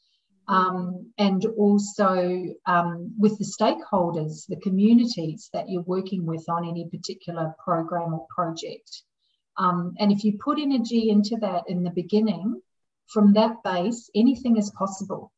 Um, 0.49 1.13
and 1.19 1.45
also 1.57 2.47
um, 2.67 3.15
with 3.19 3.39
the 3.39 3.45
stakeholders, 3.45 4.47
the 4.49 4.57
communities 4.57 5.51
that 5.53 5.69
you're 5.69 5.83
working 5.83 6.27
with 6.27 6.45
on 6.49 6.69
any 6.69 6.89
particular 6.89 7.55
program 7.63 8.15
or 8.15 8.27
project. 8.35 9.03
Um, 9.57 9.95
and 9.99 10.11
if 10.11 10.25
you 10.25 10.39
put 10.43 10.59
energy 10.59 11.11
into 11.11 11.37
that 11.41 11.65
in 11.69 11.83
the 11.83 11.91
beginning, 11.91 12.61
from 13.09 13.35
that 13.35 13.63
base, 13.63 14.11
anything 14.15 14.57
is 14.57 14.71
possible. 14.71 15.33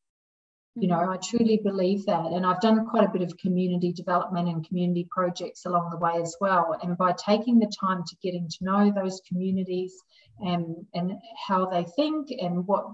You 0.77 0.89
know, 0.89 1.09
I 1.09 1.17
truly 1.17 1.61
believe 1.63 2.05
that. 2.05 2.25
And 2.33 2.45
I've 2.45 2.59
done 2.59 2.85
quite 2.85 3.05
a 3.05 3.11
bit 3.11 3.21
of 3.21 3.37
community 3.37 3.93
development 3.93 4.49
and 4.49 4.67
community 4.67 5.07
projects 5.09 5.65
along 5.65 5.89
the 5.89 5.97
way 5.97 6.21
as 6.21 6.35
well. 6.41 6.77
And 6.81 6.97
by 6.97 7.13
taking 7.13 7.59
the 7.59 7.71
time 7.79 8.03
to 8.05 8.15
getting 8.21 8.47
to 8.49 8.57
know 8.61 8.91
those 8.93 9.21
communities 9.27 9.93
and, 10.39 10.85
and 10.93 11.13
how 11.47 11.65
they 11.67 11.85
think 11.95 12.29
and 12.31 12.67
what 12.67 12.85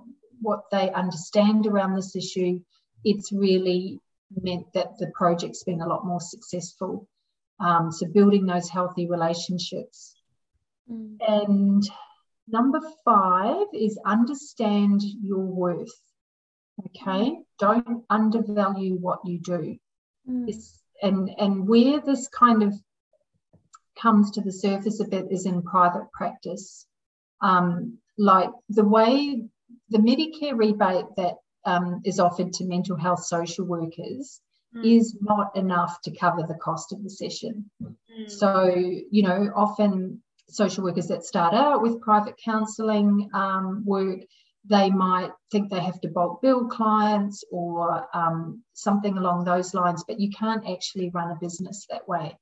what 0.42 0.62
they 0.72 0.92
understand 0.92 1.68
around 1.68 1.96
this 1.96 2.16
issue, 2.16 2.60
it's 3.04 3.32
really 3.32 4.00
meant 4.42 4.66
that 4.74 4.98
the 4.98 5.12
project's 5.14 5.64
been 5.64 5.82
a 5.82 5.88
lot 5.88 6.06
more 6.06 6.20
successful. 6.20 7.08
Um, 7.60 7.92
so 7.92 8.08
building 8.08 8.48
those 8.48 8.68
healthy 8.68 9.08
relationships 9.08 10.16
Mm. 10.92 11.18
And 11.28 11.90
number 12.48 12.82
five 13.06 13.68
is 13.74 14.00
understand 14.06 15.02
your 15.04 15.46
worth. 15.46 16.00
Okay, 16.88 17.38
don't 17.60 18.04
undervalue 18.10 18.96
what 18.96 19.20
you 19.26 19.40
do. 19.40 19.78
Mm. 20.30 20.54
and 21.02 21.32
and 21.40 21.68
where 21.68 22.00
this 22.00 22.28
kind 22.28 22.62
of 22.62 22.76
comes 24.00 24.32
to 24.32 24.42
the 24.42 24.52
surface 24.52 25.00
a 25.00 25.08
bit 25.08 25.32
is 25.32 25.46
in 25.46 25.62
private 25.64 26.12
practice. 26.14 26.86
Um, 27.42 27.98
like 28.18 28.52
the 28.70 28.86
way 28.86 29.44
the 29.90 29.98
Medicare 29.98 30.58
rebate 30.58 31.06
that 31.18 31.36
um, 31.66 32.02
is 32.06 32.20
offered 32.20 32.54
to 32.54 32.66
mental 32.66 32.98
health 32.98 33.24
social 33.24 33.66
workers 33.66 34.42
mm. 34.76 34.86
is 34.86 35.18
not 35.22 35.56
enough 35.56 36.02
to 36.04 36.16
cover 36.16 36.44
the 36.48 36.56
cost 36.56 36.94
of 36.94 37.04
the 37.04 37.10
session. 37.10 37.70
Mm. 37.82 38.30
So, 38.30 38.66
you 38.76 39.24
know, 39.24 39.52
often 39.56 40.22
social 40.52 40.84
workers 40.84 41.08
that 41.08 41.24
start 41.24 41.54
out 41.54 41.82
with 41.82 42.02
private 42.02 42.36
counselling 42.44 43.30
um, 43.34 43.84
work, 43.86 44.20
they 44.66 44.90
might 44.90 45.32
think 45.52 45.70
they 45.70 45.80
have 45.80 46.00
to 46.02 46.08
bulk 46.08 46.42
bill 46.42 46.68
clients 46.68 47.44
or 47.52 48.08
um, 48.14 48.62
something 48.74 49.18
along 49.18 49.44
those 49.44 49.74
lines, 49.74 50.04
but 50.08 50.20
you 50.20 50.30
can't 50.30 50.70
actually 50.70 51.10
run 51.10 51.32
a 51.32 51.40
business 51.40 51.88
that 51.90 52.08
way. 52.08 52.38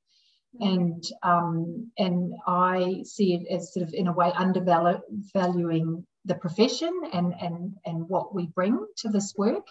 And 0.58 1.04
um, 1.22 1.92
and 1.96 2.34
I 2.46 3.02
see 3.04 3.34
it 3.34 3.46
as 3.54 3.72
sort 3.72 3.86
of 3.86 3.94
in 3.94 4.08
a 4.08 4.12
way 4.12 4.32
undervaluing 4.34 6.04
the 6.24 6.34
profession 6.34 6.92
and 7.12 7.32
and 7.40 7.76
and 7.84 8.08
what 8.08 8.34
we 8.34 8.48
bring 8.48 8.84
to 8.98 9.08
this 9.08 9.32
work. 9.38 9.66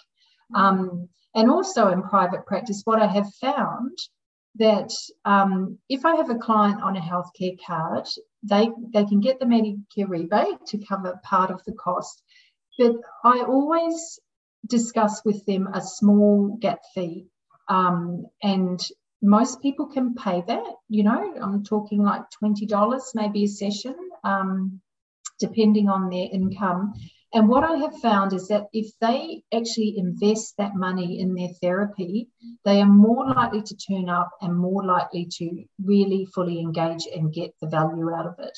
Um, 0.56 1.10
and 1.36 1.52
also 1.52 1.90
in 1.90 2.02
private 2.02 2.46
practice, 2.46 2.82
what 2.86 3.02
I 3.02 3.08
have 3.08 3.32
found 3.36 3.98
that 4.56 4.92
um, 5.26 5.78
if 5.90 6.06
I 6.06 6.16
have 6.16 6.30
a 6.30 6.36
client 6.36 6.82
on 6.82 6.98
a 6.98 7.02
healthcare 7.02 7.58
card, 7.66 8.08
they 8.44 8.70
they 8.94 9.06
can 9.06 9.20
get 9.20 9.40
the 9.40 9.46
Medicare 9.46 10.10
rebate 10.10 10.66
to 10.68 10.78
cover 10.78 11.20
part 11.24 11.52
of 11.52 11.64
the 11.66 11.74
cost, 11.74 12.22
but 12.78 12.96
I 13.24 13.42
always 13.42 14.20
discuss 14.68 15.24
with 15.26 15.46
them 15.46 15.68
a 15.74 15.82
small 15.82 16.58
gap 16.60 16.80
fee, 16.94 17.28
um, 17.68 18.26
and 18.42 18.80
most 19.22 19.62
people 19.62 19.88
can 19.88 20.16
pay 20.16 20.44
that. 20.48 20.74
You 20.88 21.04
know, 21.04 21.34
I'm 21.42 21.64
talking 21.64 22.04
like 22.04 22.30
twenty 22.32 22.66
dollars 22.66 23.12
maybe 23.14 23.44
a 23.44 23.48
session, 23.48 23.96
um, 24.24 24.82
depending 25.40 25.90
on 25.90 26.10
their 26.10 26.28
income. 26.32 26.94
And 27.34 27.48
what 27.48 27.64
I 27.64 27.76
have 27.78 27.96
found 28.00 28.34
is 28.34 28.48
that 28.48 28.68
if 28.74 28.92
they 29.00 29.44
actually 29.54 29.98
invest 29.98 30.56
that 30.58 30.76
money 30.76 31.20
in 31.20 31.36
their 31.36 31.50
therapy, 31.62 32.30
they 32.66 32.82
are 32.82 32.88
more 32.88 33.28
likely 33.28 33.62
to 33.62 33.78
turn 33.78 34.10
up 34.10 34.32
and 34.42 34.58
more 34.58 34.84
likely 34.84 35.28
to 35.38 35.64
really 35.84 36.26
fully 36.26 36.60
engage 36.60 37.08
and 37.14 37.32
get 37.32 37.54
the 37.62 37.68
value 37.68 38.12
out 38.12 38.26
of 38.26 38.36
it. 38.40 38.58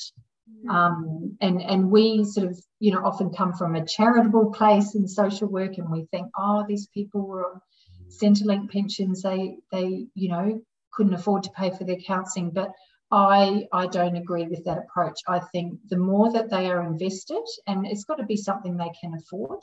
Mm. 0.64 0.70
Um, 0.70 1.36
and 1.40 1.60
and 1.62 1.90
we 1.90 2.24
sort 2.24 2.48
of 2.48 2.58
you 2.80 2.92
know 2.92 3.04
often 3.04 3.30
come 3.30 3.52
from 3.52 3.74
a 3.74 3.84
charitable 3.84 4.52
place 4.52 4.94
in 4.94 5.06
social 5.06 5.48
work, 5.48 5.76
and 5.78 5.90
we 5.90 6.06
think, 6.10 6.28
oh, 6.36 6.64
these 6.66 6.86
people 6.88 7.26
were 7.26 7.52
on 7.52 7.60
Centrelink 8.08 8.70
pensions, 8.70 9.22
they 9.22 9.56
they 9.70 10.06
you 10.14 10.28
know 10.28 10.62
couldn't 10.92 11.14
afford 11.14 11.42
to 11.44 11.50
pay 11.50 11.70
for 11.70 11.84
their 11.84 11.96
counselling, 11.96 12.50
but 12.50 12.70
I, 13.12 13.68
I 13.72 13.86
don't 13.88 14.16
agree 14.16 14.46
with 14.46 14.64
that 14.64 14.78
approach. 14.78 15.20
I 15.28 15.38
think 15.38 15.78
the 15.90 15.98
more 15.98 16.32
that 16.32 16.48
they 16.48 16.70
are 16.70 16.82
invested, 16.82 17.44
and 17.66 17.86
it's 17.86 18.04
got 18.04 18.16
to 18.16 18.24
be 18.24 18.38
something 18.38 18.76
they 18.76 18.90
can 18.98 19.12
afford, 19.12 19.60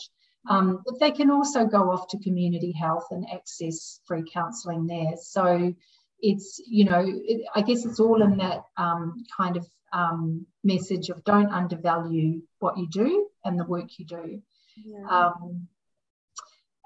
um, 0.48 0.84
but 0.86 1.00
they 1.00 1.10
can 1.10 1.32
also 1.32 1.66
go 1.66 1.92
off 1.92 2.08
to 2.10 2.20
community 2.20 2.72
health 2.72 3.08
and 3.10 3.26
access 3.34 4.02
free 4.06 4.24
counselling 4.32 4.86
there. 4.86 5.14
So 5.20 5.74
it's, 6.22 6.62
you 6.68 6.86
know, 6.86 7.04
it, 7.04 7.42
I 7.56 7.64
guess 7.64 7.86
it's 7.86 8.00
all 8.00 8.22
in 8.22 8.38
that 8.38 8.66
um, 8.78 9.26
kind 9.36 9.58
of 9.58 9.68
um, 9.92 10.46
message 10.64 11.10
of 11.10 11.24
don't 11.24 11.52
undervalue 11.52 12.44
what 12.60 12.78
you 12.78 12.88
do 12.88 13.28
and 13.44 13.60
the 13.60 13.66
work 13.66 13.98
you 13.98 14.06
do. 14.06 14.42
Yeah. 14.86 15.08
Um, 15.10 15.68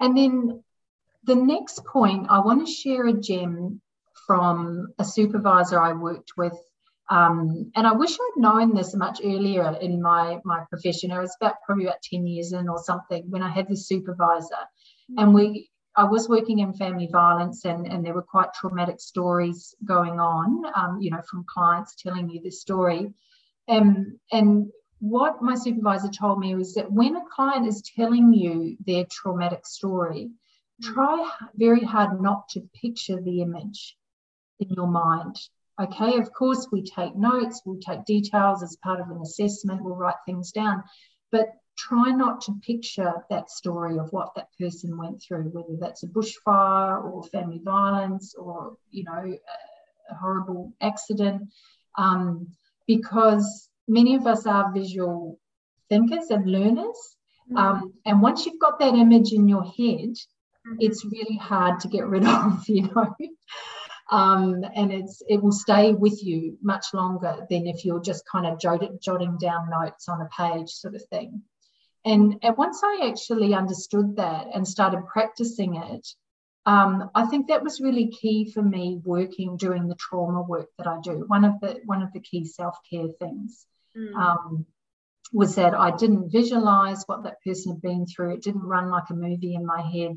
and 0.00 0.16
then 0.16 0.64
the 1.24 1.34
next 1.34 1.84
point, 1.84 2.26
I 2.30 2.38
want 2.38 2.66
to 2.66 2.72
share 2.72 3.06
a 3.06 3.12
gem 3.12 3.82
from 4.26 4.88
a 4.98 5.04
supervisor 5.04 5.80
I 5.80 5.92
worked 5.92 6.32
with. 6.36 6.54
Um, 7.10 7.70
and 7.76 7.86
I 7.86 7.92
wish 7.92 8.14
I'd 8.14 8.40
known 8.40 8.74
this 8.74 8.94
much 8.94 9.20
earlier 9.22 9.76
in 9.80 10.00
my, 10.00 10.38
my 10.44 10.64
profession. 10.70 11.12
I 11.12 11.20
was 11.20 11.36
about 11.40 11.56
probably 11.66 11.84
about 11.84 12.02
10 12.02 12.26
years 12.26 12.52
in 12.52 12.68
or 12.68 12.78
something 12.78 13.24
when 13.28 13.42
I 13.42 13.50
had 13.50 13.68
this 13.68 13.86
supervisor. 13.86 14.54
Mm-hmm. 15.10 15.18
And 15.18 15.34
we 15.34 15.70
I 15.96 16.04
was 16.04 16.28
working 16.28 16.58
in 16.58 16.72
family 16.72 17.08
violence 17.10 17.64
and, 17.64 17.86
and 17.86 18.04
there 18.04 18.14
were 18.14 18.22
quite 18.22 18.52
traumatic 18.52 19.00
stories 19.00 19.74
going 19.84 20.18
on, 20.18 20.64
um, 20.74 21.00
you 21.00 21.10
know, 21.10 21.22
from 21.30 21.44
clients 21.48 21.94
telling 21.94 22.28
you 22.28 22.40
this 22.40 22.60
story. 22.60 23.12
Um, 23.68 24.18
and 24.32 24.72
what 24.98 25.40
my 25.40 25.54
supervisor 25.54 26.08
told 26.08 26.40
me 26.40 26.54
was 26.56 26.74
that 26.74 26.90
when 26.90 27.14
a 27.16 27.22
client 27.32 27.68
is 27.68 27.82
telling 27.94 28.32
you 28.32 28.76
their 28.84 29.04
traumatic 29.08 29.66
story, 29.66 30.30
mm. 30.82 30.94
try 30.94 31.30
very 31.54 31.84
hard 31.84 32.20
not 32.20 32.48
to 32.50 32.68
picture 32.74 33.20
the 33.20 33.42
image 33.42 33.96
in 34.68 34.74
your 34.74 34.88
mind. 34.88 35.36
Okay, 35.80 36.18
of 36.18 36.32
course, 36.32 36.68
we 36.70 36.82
take 36.82 37.16
notes, 37.16 37.62
we'll 37.66 37.80
take 37.80 38.04
details 38.04 38.62
as 38.62 38.76
part 38.76 39.00
of 39.00 39.10
an 39.10 39.20
assessment, 39.20 39.82
we'll 39.82 39.96
write 39.96 40.14
things 40.24 40.52
down, 40.52 40.84
but 41.32 41.48
try 41.76 42.10
not 42.10 42.42
to 42.42 42.52
picture 42.64 43.12
that 43.28 43.50
story 43.50 43.98
of 43.98 44.12
what 44.12 44.34
that 44.36 44.48
person 44.58 44.96
went 44.96 45.20
through, 45.20 45.50
whether 45.50 45.76
that's 45.80 46.04
a 46.04 46.06
bushfire 46.06 47.02
or 47.04 47.24
family 47.24 47.60
violence 47.64 48.36
or, 48.36 48.76
you 48.90 49.02
know, 49.02 49.36
a 50.10 50.14
horrible 50.14 50.72
accident, 50.80 51.42
um, 51.98 52.46
because 52.86 53.68
many 53.88 54.14
of 54.14 54.28
us 54.28 54.46
are 54.46 54.72
visual 54.72 55.40
thinkers 55.88 56.30
and 56.30 56.46
learners. 56.46 57.16
Mm-hmm. 57.50 57.56
Um, 57.56 57.94
and 58.06 58.22
once 58.22 58.46
you've 58.46 58.60
got 58.60 58.78
that 58.78 58.94
image 58.94 59.32
in 59.32 59.48
your 59.48 59.64
head, 59.64 60.14
mm-hmm. 60.14 60.76
it's 60.78 61.04
really 61.04 61.36
hard 61.36 61.80
to 61.80 61.88
get 61.88 62.06
rid 62.06 62.24
of, 62.24 62.62
you 62.68 62.82
know 62.82 63.12
um, 64.14 64.64
and 64.76 64.92
it's 64.92 65.22
it 65.28 65.42
will 65.42 65.52
stay 65.52 65.92
with 65.92 66.22
you 66.22 66.56
much 66.62 66.86
longer 66.94 67.44
than 67.50 67.66
if 67.66 67.84
you're 67.84 68.00
just 68.00 68.24
kind 68.30 68.46
of 68.46 68.60
jotting, 68.60 68.98
jotting 69.02 69.36
down 69.38 69.68
notes 69.68 70.08
on 70.08 70.20
a 70.20 70.28
page 70.28 70.70
sort 70.70 70.94
of 70.94 71.04
thing. 71.06 71.42
And, 72.04 72.36
and 72.42 72.56
once 72.56 72.82
i 72.84 73.08
actually 73.10 73.54
understood 73.54 74.16
that 74.16 74.48
and 74.54 74.68
started 74.68 75.06
practicing 75.06 75.76
it 75.76 76.06
um, 76.66 77.10
i 77.14 77.24
think 77.24 77.48
that 77.48 77.64
was 77.64 77.80
really 77.80 78.08
key 78.08 78.50
for 78.52 78.62
me 78.62 79.00
working 79.02 79.56
doing 79.56 79.88
the 79.88 79.94
trauma 79.94 80.42
work 80.42 80.68
that 80.76 80.86
i 80.86 80.98
do. 81.02 81.24
One 81.26 81.44
of 81.46 81.58
the 81.60 81.80
one 81.86 82.02
of 82.02 82.12
the 82.12 82.20
key 82.20 82.44
self-care 82.44 83.08
things 83.18 83.66
mm. 83.96 84.14
um, 84.14 84.66
was 85.32 85.54
that 85.54 85.74
i 85.74 85.90
didn't 85.96 86.30
visualize 86.30 87.04
what 87.06 87.24
that 87.24 87.42
person 87.42 87.72
had 87.72 87.82
been 87.82 88.04
through. 88.06 88.34
It 88.34 88.42
didn't 88.42 88.70
run 88.74 88.90
like 88.90 89.08
a 89.10 89.14
movie 89.14 89.54
in 89.54 89.64
my 89.64 89.80
head 89.80 90.16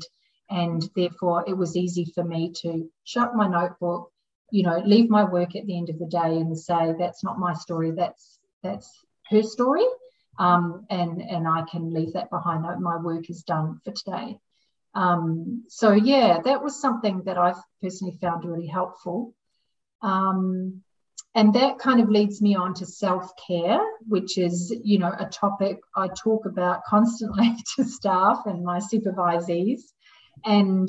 and 0.50 0.88
therefore 0.96 1.44
it 1.46 1.56
was 1.56 1.76
easy 1.76 2.04
for 2.14 2.24
me 2.24 2.52
to 2.62 2.90
shut 3.04 3.34
my 3.34 3.46
notebook 3.46 4.10
you 4.50 4.62
know 4.62 4.82
leave 4.84 5.10
my 5.10 5.24
work 5.24 5.54
at 5.54 5.66
the 5.66 5.76
end 5.76 5.88
of 5.88 5.98
the 5.98 6.06
day 6.06 6.38
and 6.38 6.58
say 6.58 6.94
that's 6.98 7.22
not 7.22 7.38
my 7.38 7.52
story 7.52 7.90
that's 7.90 8.38
that's 8.62 8.90
her 9.30 9.42
story 9.42 9.86
um, 10.38 10.86
and 10.90 11.20
and 11.20 11.46
i 11.46 11.62
can 11.70 11.92
leave 11.92 12.12
that 12.14 12.30
behind 12.30 12.62
my 12.80 12.96
work 12.96 13.28
is 13.30 13.42
done 13.42 13.80
for 13.84 13.92
today. 13.92 14.38
Um, 14.94 15.64
so 15.68 15.92
yeah 15.92 16.40
that 16.44 16.62
was 16.62 16.80
something 16.80 17.22
that 17.24 17.38
i've 17.38 17.62
personally 17.82 18.16
found 18.20 18.44
really 18.44 18.66
helpful. 18.66 19.34
Um, 20.02 20.82
and 21.34 21.54
that 21.54 21.78
kind 21.78 22.00
of 22.00 22.08
leads 22.08 22.40
me 22.40 22.56
on 22.56 22.72
to 22.74 22.86
self-care 22.86 23.80
which 24.06 24.38
is 24.38 24.74
you 24.82 24.98
know 24.98 25.12
a 25.18 25.26
topic 25.26 25.78
i 25.94 26.08
talk 26.08 26.46
about 26.46 26.84
constantly 26.84 27.54
to 27.76 27.84
staff 27.84 28.40
and 28.46 28.64
my 28.64 28.78
supervisees 28.78 29.82
and 30.44 30.88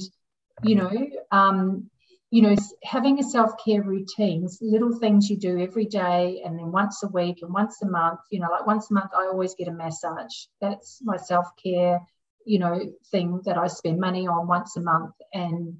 you 0.64 0.76
know 0.76 0.92
um, 1.32 1.90
you 2.32 2.42
know 2.42 2.56
having 2.84 3.20
a 3.20 3.24
self-care 3.24 3.82
routines 3.82 4.60
little 4.62 4.98
things 5.00 5.30
you 5.30 5.38
do 5.38 5.60
every 5.60 5.86
day 5.86 6.42
and 6.46 6.58
then 6.58 6.72
once 6.72 7.02
a 7.04 7.08
week 7.08 7.40
and 7.42 7.54
once 7.54 7.82
a 7.82 7.88
month 7.88 8.20
you 8.30 8.40
know 8.40 8.50
like 8.52 8.68
once 8.68 8.92
a 8.92 8.94
month 8.94 9.12
i 9.18 9.26
always 9.26 9.56
get 9.56 9.68
a 9.68 9.72
massage. 9.72 10.46
That's 10.62 11.00
my 11.04 11.18
self-care 11.18 12.00
you 12.46 12.60
know 12.60 12.80
thing 13.12 13.42
that 13.46 13.58
i 13.58 13.68
spend 13.68 14.00
money 14.00 14.28
on 14.28 14.48
once 14.48 14.78
a 14.78 14.82
month 14.82 15.14
and 15.34 15.78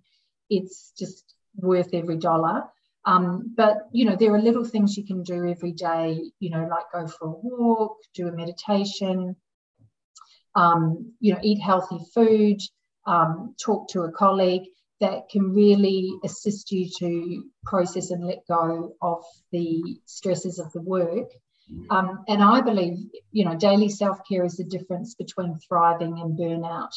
it's 0.50 0.92
just 0.98 1.36
worth 1.56 1.94
every 1.94 2.18
dollar. 2.18 2.64
Um, 3.06 3.54
but 3.56 3.78
you 3.92 4.06
know 4.06 4.16
there 4.16 4.34
are 4.34 4.42
little 4.42 4.66
things 4.66 4.98
you 4.98 5.06
can 5.06 5.24
do 5.24 5.48
every 5.48 5.72
day 5.72 6.32
you 6.40 6.50
know 6.50 6.68
like 6.70 6.92
go 6.92 7.08
for 7.08 7.28
a 7.28 7.32
walk 7.32 7.98
do 8.14 8.28
a 8.28 8.32
meditation 8.32 9.36
um, 10.56 11.14
you 11.20 11.34
know 11.34 11.40
eat 11.42 11.60
healthy 11.60 12.00
food 12.14 12.60
um, 13.06 13.56
talk 13.64 13.90
to 13.90 14.02
a 14.02 14.12
colleague 14.12 14.68
that 15.00 15.30
can 15.30 15.54
really 15.54 16.12
assist 16.24 16.72
you 16.72 16.90
to 17.00 17.44
process 17.64 18.12
and 18.12 18.26
let 18.26 18.46
go 18.48 18.96
of 19.02 19.24
the 19.52 20.00
stresses 20.06 20.60
of 20.60 20.72
the 20.74 20.82
work. 20.82 21.30
Um, 21.90 22.24
and 22.28 22.44
I 22.44 22.62
believe, 22.62 22.98
you 23.32 23.46
know, 23.46 23.56
daily 23.56 23.90
self 23.90 24.20
care 24.28 24.44
is 24.44 24.58
the 24.58 24.64
difference 24.64 25.16
between 25.16 25.58
thriving 25.68 26.20
and 26.20 26.38
burnout. 26.38 26.92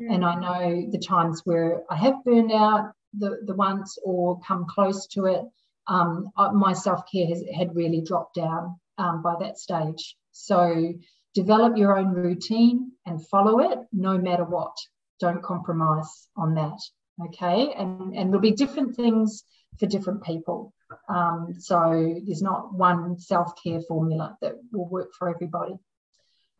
Mm. 0.00 0.14
And 0.14 0.24
I 0.24 0.34
know 0.34 0.90
the 0.90 0.98
times 0.98 1.42
where 1.44 1.82
I 1.90 1.96
have 1.96 2.24
burned 2.24 2.52
out, 2.52 2.92
the, 3.12 3.38
the 3.44 3.54
ones 3.54 3.98
or 4.04 4.40
come 4.40 4.66
close 4.68 5.06
to 5.08 5.26
it, 5.26 5.42
um, 5.86 6.30
my 6.54 6.72
self 6.72 7.02
care 7.12 7.26
has 7.26 7.44
had 7.54 7.76
really 7.76 8.00
dropped 8.00 8.34
down 8.34 8.80
um, 8.98 9.22
by 9.22 9.34
that 9.40 9.58
stage. 9.58 10.16
So 10.32 10.94
develop 11.34 11.76
your 11.76 11.96
own 11.96 12.12
routine 12.12 12.92
and 13.04 13.26
follow 13.28 13.60
it 13.60 13.78
no 13.92 14.18
matter 14.18 14.44
what 14.44 14.74
don't 15.20 15.42
compromise 15.42 16.28
on 16.36 16.54
that. 16.54 16.78
Okay. 17.26 17.72
And, 17.76 18.14
and 18.14 18.30
there'll 18.30 18.40
be 18.40 18.52
different 18.52 18.94
things 18.96 19.44
for 19.78 19.86
different 19.86 20.22
people. 20.22 20.72
Um, 21.08 21.54
so 21.58 22.20
there's 22.24 22.42
not 22.42 22.74
one 22.74 23.18
self 23.18 23.52
care 23.62 23.80
formula 23.80 24.36
that 24.40 24.54
will 24.72 24.88
work 24.88 25.12
for 25.18 25.28
everybody. 25.28 25.74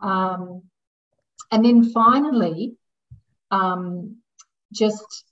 Um, 0.00 0.62
and 1.50 1.64
then 1.64 1.90
finally, 1.90 2.76
um, 3.50 4.16
just 4.72 5.24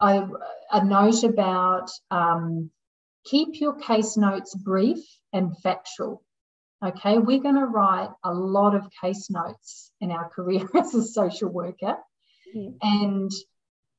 a, 0.00 0.28
a, 0.70 0.84
note 0.84 1.24
about 1.24 1.90
um, 2.10 2.70
keep 3.24 3.60
your 3.60 3.74
case 3.74 4.16
notes 4.16 4.54
brief 4.54 4.98
and 5.32 5.56
factual. 5.58 6.22
Okay, 6.84 7.18
we're 7.18 7.40
going 7.40 7.56
to 7.56 7.66
write 7.66 8.10
a 8.22 8.32
lot 8.32 8.74
of 8.74 8.88
case 9.02 9.28
notes 9.30 9.90
in 10.00 10.10
our 10.10 10.28
career 10.28 10.68
as 10.74 10.94
a 10.94 11.02
social 11.02 11.48
worker. 11.48 11.96
And, 12.54 13.30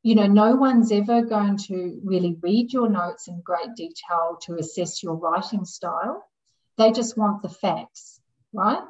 you 0.03 0.15
know, 0.15 0.27
no 0.27 0.55
one's 0.55 0.91
ever 0.91 1.21
going 1.23 1.57
to 1.67 1.99
really 2.03 2.37
read 2.41 2.73
your 2.73 2.89
notes 2.89 3.27
in 3.27 3.41
great 3.41 3.75
detail 3.75 4.37
to 4.43 4.55
assess 4.55 5.03
your 5.03 5.15
writing 5.15 5.65
style. 5.65 6.23
They 6.77 6.91
just 6.91 7.17
want 7.17 7.41
the 7.41 7.49
facts, 7.49 8.19
right? 8.53 8.83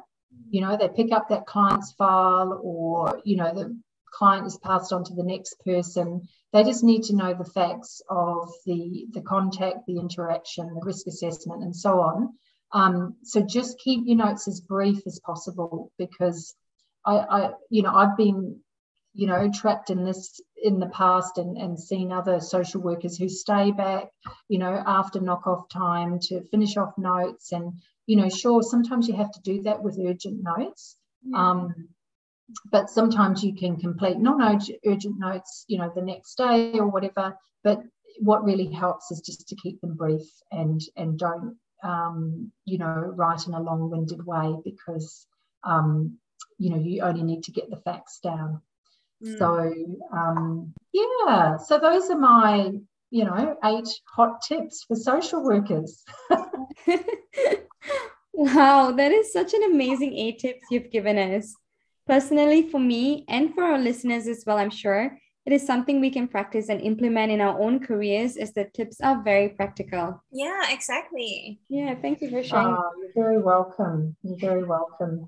you 0.50 0.60
know 0.60 0.76
they 0.76 0.88
pick 0.88 1.12
up 1.12 1.28
that 1.28 1.46
client's 1.46 1.92
file 1.92 2.60
or 2.62 3.20
you 3.24 3.36
know 3.36 3.52
the 3.54 3.76
client 4.10 4.46
is 4.46 4.58
passed 4.58 4.92
on 4.92 5.04
to 5.04 5.14
the 5.14 5.22
next 5.22 5.60
person 5.64 6.22
they 6.52 6.64
just 6.64 6.82
need 6.82 7.02
to 7.02 7.14
know 7.14 7.34
the 7.34 7.44
facts 7.44 8.00
of 8.08 8.50
the 8.66 9.06
the 9.12 9.20
contact 9.20 9.86
the 9.86 9.98
interaction 9.98 10.66
the 10.74 10.80
risk 10.84 11.06
assessment 11.06 11.62
and 11.62 11.74
so 11.74 12.00
on 12.00 12.34
um, 12.72 13.16
so 13.22 13.40
just 13.40 13.78
keep 13.78 14.02
your 14.04 14.16
notes 14.16 14.46
as 14.46 14.60
brief 14.60 15.06
as 15.06 15.20
possible 15.24 15.90
because 15.98 16.54
I, 17.04 17.16
I 17.16 17.50
you 17.70 17.82
know 17.82 17.94
i've 17.94 18.16
been 18.16 18.60
you 19.14 19.26
know 19.26 19.50
trapped 19.52 19.90
in 19.90 20.04
this 20.04 20.40
in 20.62 20.80
the 20.80 20.88
past 20.88 21.38
and, 21.38 21.56
and 21.56 21.78
seen 21.78 22.12
other 22.12 22.40
social 22.40 22.80
workers 22.80 23.16
who 23.16 23.28
stay 23.28 23.70
back 23.70 24.08
you 24.48 24.58
know 24.58 24.82
after 24.86 25.20
knock 25.20 25.46
off 25.46 25.68
time 25.68 26.18
to 26.20 26.42
finish 26.48 26.76
off 26.76 26.96
notes. 26.98 27.52
And 27.52 27.72
you 28.06 28.16
know 28.16 28.28
sure 28.28 28.62
sometimes 28.62 29.08
you 29.08 29.14
have 29.14 29.30
to 29.32 29.40
do 29.42 29.62
that 29.62 29.82
with 29.82 29.98
urgent 29.98 30.42
notes 30.42 30.96
yeah. 31.22 31.50
um, 31.50 31.88
but 32.70 32.88
sometimes 32.88 33.44
you 33.44 33.54
can 33.54 33.76
complete 33.76 34.18
non-urgent 34.18 35.18
notes 35.18 35.64
you 35.68 35.78
know 35.78 35.92
the 35.94 36.02
next 36.02 36.36
day 36.36 36.72
or 36.78 36.88
whatever. 36.88 37.36
But 37.64 37.82
what 38.20 38.44
really 38.44 38.70
helps 38.70 39.10
is 39.10 39.20
just 39.20 39.48
to 39.48 39.56
keep 39.56 39.80
them 39.80 39.94
brief 39.94 40.26
and 40.50 40.80
and 40.96 41.18
don't 41.18 41.56
um, 41.82 42.50
you 42.64 42.78
know 42.78 43.12
write 43.16 43.46
in 43.46 43.54
a 43.54 43.60
long-winded 43.62 44.24
way 44.24 44.54
because 44.64 45.26
um, 45.64 46.18
you 46.58 46.70
know 46.70 46.78
you 46.78 47.02
only 47.02 47.22
need 47.22 47.44
to 47.44 47.52
get 47.52 47.70
the 47.70 47.76
facts 47.76 48.20
down 48.22 48.62
mm. 49.24 49.38
so 49.38 49.72
um, 50.12 50.72
yeah 50.92 51.56
so 51.56 51.78
those 51.78 52.10
are 52.10 52.18
my 52.18 52.72
you 53.10 53.24
know 53.24 53.56
eight 53.64 53.88
hot 54.14 54.40
tips 54.42 54.84
for 54.86 54.96
social 54.96 55.42
workers 55.44 56.04
wow 58.32 58.92
that 58.92 59.12
is 59.12 59.32
such 59.32 59.54
an 59.54 59.62
amazing 59.64 60.14
eight 60.14 60.38
tips 60.38 60.62
you've 60.70 60.90
given 60.90 61.18
us 61.18 61.54
personally 62.06 62.68
for 62.68 62.80
me 62.80 63.24
and 63.28 63.54
for 63.54 63.64
our 63.64 63.78
listeners 63.78 64.26
as 64.26 64.44
well 64.46 64.58
i'm 64.58 64.70
sure 64.70 65.18
it 65.48 65.54
is 65.54 65.66
something 65.66 65.98
we 65.98 66.10
can 66.10 66.28
practice 66.28 66.68
and 66.68 66.78
implement 66.82 67.32
in 67.32 67.40
our 67.40 67.58
own 67.58 67.80
careers 67.80 68.36
as 68.36 68.52
the 68.52 68.66
tips 68.74 69.00
are 69.00 69.22
very 69.22 69.48
practical. 69.48 70.22
Yeah, 70.30 70.60
exactly. 70.68 71.58
Yeah, 71.70 71.94
thank 71.94 72.20
you 72.20 72.28
for 72.28 72.42
sharing. 72.42 72.66
Oh, 72.66 72.92
you're 73.00 73.24
very 73.24 73.40
welcome. 73.40 74.14
You're 74.22 74.36
very 74.36 74.64
welcome. 74.64 75.26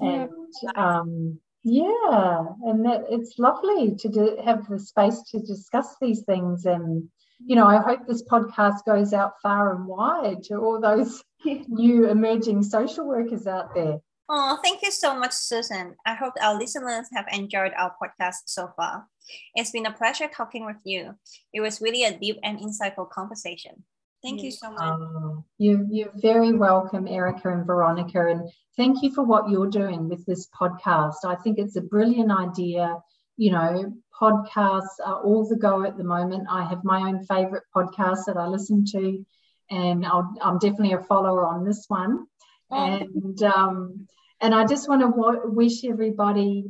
And 0.00 0.30
um, 0.76 1.38
yeah, 1.62 2.44
and 2.64 2.84
that 2.86 3.04
it's 3.10 3.38
lovely 3.38 3.94
to 3.96 4.08
do, 4.08 4.38
have 4.44 4.66
the 4.68 4.78
space 4.78 5.22
to 5.30 5.40
discuss 5.40 5.96
these 6.00 6.22
things. 6.22 6.64
And, 6.64 7.08
you 7.44 7.56
know, 7.56 7.66
I 7.66 7.78
hope 7.78 8.06
this 8.06 8.22
podcast 8.22 8.84
goes 8.86 9.12
out 9.12 9.34
far 9.42 9.74
and 9.74 9.86
wide 9.86 10.42
to 10.44 10.56
all 10.56 10.80
those 10.80 11.22
new 11.44 12.08
emerging 12.08 12.62
social 12.62 13.06
workers 13.06 13.46
out 13.46 13.74
there. 13.74 13.98
Oh, 14.32 14.58
thank 14.62 14.82
you 14.82 14.92
so 14.92 15.18
much, 15.18 15.32
Susan. 15.32 15.96
I 16.06 16.14
hope 16.14 16.34
our 16.40 16.56
listeners 16.56 17.08
have 17.12 17.26
enjoyed 17.32 17.72
our 17.76 17.94
podcast 18.00 18.46
so 18.46 18.72
far. 18.76 19.06
It's 19.54 19.72
been 19.72 19.86
a 19.86 19.92
pleasure 19.92 20.28
talking 20.28 20.64
with 20.64 20.76
you. 20.84 21.14
It 21.52 21.60
was 21.60 21.80
really 21.80 22.04
a 22.04 22.16
deep 22.16 22.38
and 22.44 22.60
insightful 22.60 23.10
conversation. 23.10 23.84
Thank 24.22 24.42
you 24.42 24.50
so 24.50 24.70
much. 24.70 24.80
Oh, 24.82 25.44
you, 25.58 25.86
you're 25.90 26.12
very 26.14 26.52
welcome, 26.52 27.08
Erica 27.08 27.50
and 27.50 27.66
Veronica. 27.66 28.26
And 28.26 28.50
thank 28.76 29.02
you 29.02 29.12
for 29.14 29.24
what 29.24 29.48
you're 29.48 29.70
doing 29.70 30.08
with 30.08 30.24
this 30.26 30.48
podcast. 30.48 31.24
I 31.24 31.36
think 31.36 31.58
it's 31.58 31.76
a 31.76 31.80
brilliant 31.80 32.30
idea. 32.30 32.96
You 33.38 33.52
know, 33.52 33.94
podcasts 34.20 35.00
are 35.04 35.22
all 35.22 35.48
the 35.48 35.56
go 35.56 35.84
at 35.84 35.96
the 35.96 36.04
moment. 36.04 36.48
I 36.50 36.64
have 36.64 36.84
my 36.84 37.00
own 37.08 37.24
favorite 37.24 37.64
podcast 37.74 38.26
that 38.26 38.36
I 38.36 38.46
listen 38.46 38.84
to, 38.92 39.24
and 39.70 40.04
i 40.04 40.20
am 40.42 40.58
definitely 40.58 40.92
a 40.92 41.00
follower 41.00 41.46
on 41.46 41.64
this 41.64 41.86
one. 41.88 42.26
Oh. 42.70 42.76
And 42.76 43.42
um, 43.42 44.06
and 44.42 44.54
I 44.54 44.66
just 44.66 44.88
want 44.88 45.00
to 45.00 45.48
wish 45.48 45.84
everybody 45.84 46.66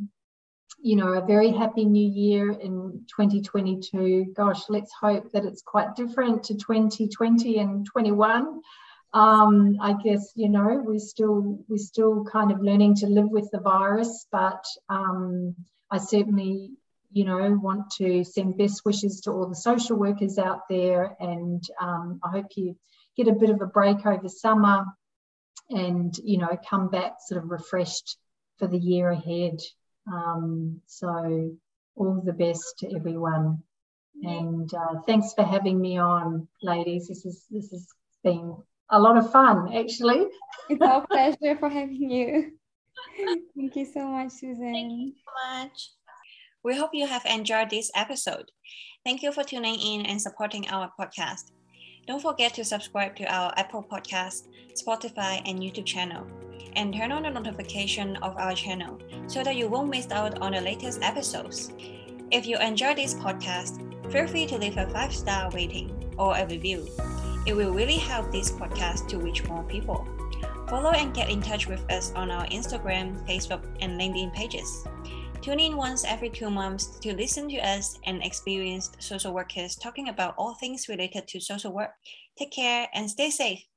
you 0.82 0.96
know, 0.96 1.12
a 1.12 1.24
very 1.24 1.50
happy 1.50 1.84
new 1.84 2.08
year 2.08 2.50
in 2.50 3.04
2022. 3.14 4.32
Gosh, 4.34 4.62
let's 4.68 4.92
hope 4.92 5.30
that 5.32 5.44
it's 5.44 5.62
quite 5.62 5.94
different 5.94 6.44
to 6.44 6.54
2020 6.54 7.58
and 7.58 7.86
21. 7.86 8.60
Um, 9.12 9.76
I 9.80 9.94
guess 9.94 10.32
you 10.36 10.48
know 10.48 10.82
we're 10.84 11.00
still 11.00 11.64
we're 11.68 11.78
still 11.78 12.24
kind 12.24 12.52
of 12.52 12.60
learning 12.60 12.96
to 12.96 13.06
live 13.06 13.28
with 13.28 13.50
the 13.50 13.58
virus, 13.58 14.26
but 14.30 14.64
um, 14.88 15.56
I 15.90 15.98
certainly 15.98 16.70
you 17.12 17.24
know 17.24 17.58
want 17.60 17.90
to 17.98 18.22
send 18.22 18.56
best 18.56 18.84
wishes 18.84 19.22
to 19.22 19.32
all 19.32 19.48
the 19.48 19.56
social 19.56 19.96
workers 19.96 20.38
out 20.38 20.60
there, 20.70 21.16
and 21.18 21.62
um, 21.80 22.20
I 22.22 22.30
hope 22.30 22.46
you 22.56 22.76
get 23.16 23.26
a 23.26 23.32
bit 23.32 23.50
of 23.50 23.60
a 23.60 23.66
break 23.66 24.06
over 24.06 24.28
summer, 24.28 24.84
and 25.68 26.16
you 26.22 26.38
know 26.38 26.56
come 26.68 26.88
back 26.88 27.16
sort 27.26 27.42
of 27.42 27.50
refreshed 27.50 28.16
for 28.58 28.68
the 28.68 28.78
year 28.78 29.10
ahead. 29.10 29.58
Um, 30.06 30.80
so 30.86 31.56
all 31.96 32.22
the 32.24 32.32
best 32.32 32.78
to 32.78 32.94
everyone. 32.94 33.62
And 34.22 34.72
uh, 34.74 35.00
thanks 35.06 35.32
for 35.34 35.44
having 35.44 35.80
me 35.80 35.98
on, 35.98 36.46
ladies. 36.62 37.08
This 37.08 37.24
is 37.24 37.46
this 37.50 37.70
has 37.70 37.86
been 38.22 38.56
a 38.90 39.00
lot 39.00 39.16
of 39.16 39.30
fun, 39.32 39.72
actually. 39.72 40.26
It's 40.68 40.82
our 40.82 41.06
pleasure 41.06 41.56
for 41.58 41.68
having 41.68 42.10
you. 42.10 42.52
Thank 43.56 43.76
you 43.76 43.86
so 43.86 44.08
much, 44.08 44.32
Susan. 44.32 44.72
Thank 44.72 44.92
you 44.92 45.12
so 45.24 45.58
much. 45.58 45.90
We 46.62 46.76
hope 46.76 46.90
you 46.92 47.06
have 47.06 47.24
enjoyed 47.24 47.70
this 47.70 47.90
episode. 47.94 48.50
Thank 49.04 49.22
you 49.22 49.32
for 49.32 49.44
tuning 49.44 49.78
in 49.80 50.04
and 50.04 50.20
supporting 50.20 50.68
our 50.68 50.90
podcast. 51.00 51.52
Don't 52.10 52.20
forget 52.20 52.54
to 52.54 52.64
subscribe 52.64 53.14
to 53.18 53.24
our 53.32 53.54
Apple 53.56 53.86
Podcast, 53.88 54.48
Spotify, 54.74 55.40
and 55.46 55.60
YouTube 55.60 55.86
channel 55.86 56.26
and 56.74 56.92
turn 56.92 57.12
on 57.12 57.22
the 57.22 57.30
notification 57.30 58.16
of 58.16 58.36
our 58.36 58.52
channel 58.52 58.98
so 59.28 59.44
that 59.44 59.54
you 59.54 59.68
won't 59.68 59.90
miss 59.90 60.10
out 60.10 60.42
on 60.42 60.50
the 60.50 60.60
latest 60.60 61.02
episodes. 61.02 61.72
If 62.32 62.48
you 62.48 62.58
enjoy 62.58 62.96
this 62.96 63.14
podcast, 63.14 63.78
feel 64.10 64.26
free 64.26 64.44
to 64.46 64.58
leave 64.58 64.76
a 64.76 64.88
five 64.88 65.14
star 65.14 65.52
rating 65.52 66.12
or 66.18 66.36
a 66.36 66.44
review. 66.48 66.88
It 67.46 67.54
will 67.54 67.72
really 67.72 67.98
help 67.98 68.32
this 68.32 68.50
podcast 68.50 69.06
to 69.10 69.18
reach 69.18 69.44
more 69.44 69.62
people. 69.62 70.04
Follow 70.66 70.90
and 70.90 71.14
get 71.14 71.30
in 71.30 71.40
touch 71.40 71.68
with 71.68 71.88
us 71.92 72.12
on 72.16 72.32
our 72.32 72.46
Instagram, 72.46 73.24
Facebook, 73.24 73.62
and 73.80 73.92
LinkedIn 74.00 74.34
pages. 74.34 74.84
Tune 75.42 75.58
in 75.58 75.76
once 75.76 76.04
every 76.04 76.28
two 76.28 76.50
months 76.50 76.98
to 77.00 77.14
listen 77.14 77.48
to 77.48 77.56
us 77.58 77.98
and 78.04 78.22
experienced 78.22 79.02
social 79.02 79.32
workers 79.32 79.74
talking 79.74 80.10
about 80.10 80.34
all 80.36 80.54
things 80.54 80.86
related 80.86 81.26
to 81.28 81.40
social 81.40 81.72
work. 81.72 81.92
Take 82.36 82.52
care 82.52 82.88
and 82.92 83.10
stay 83.10 83.30
safe. 83.30 83.69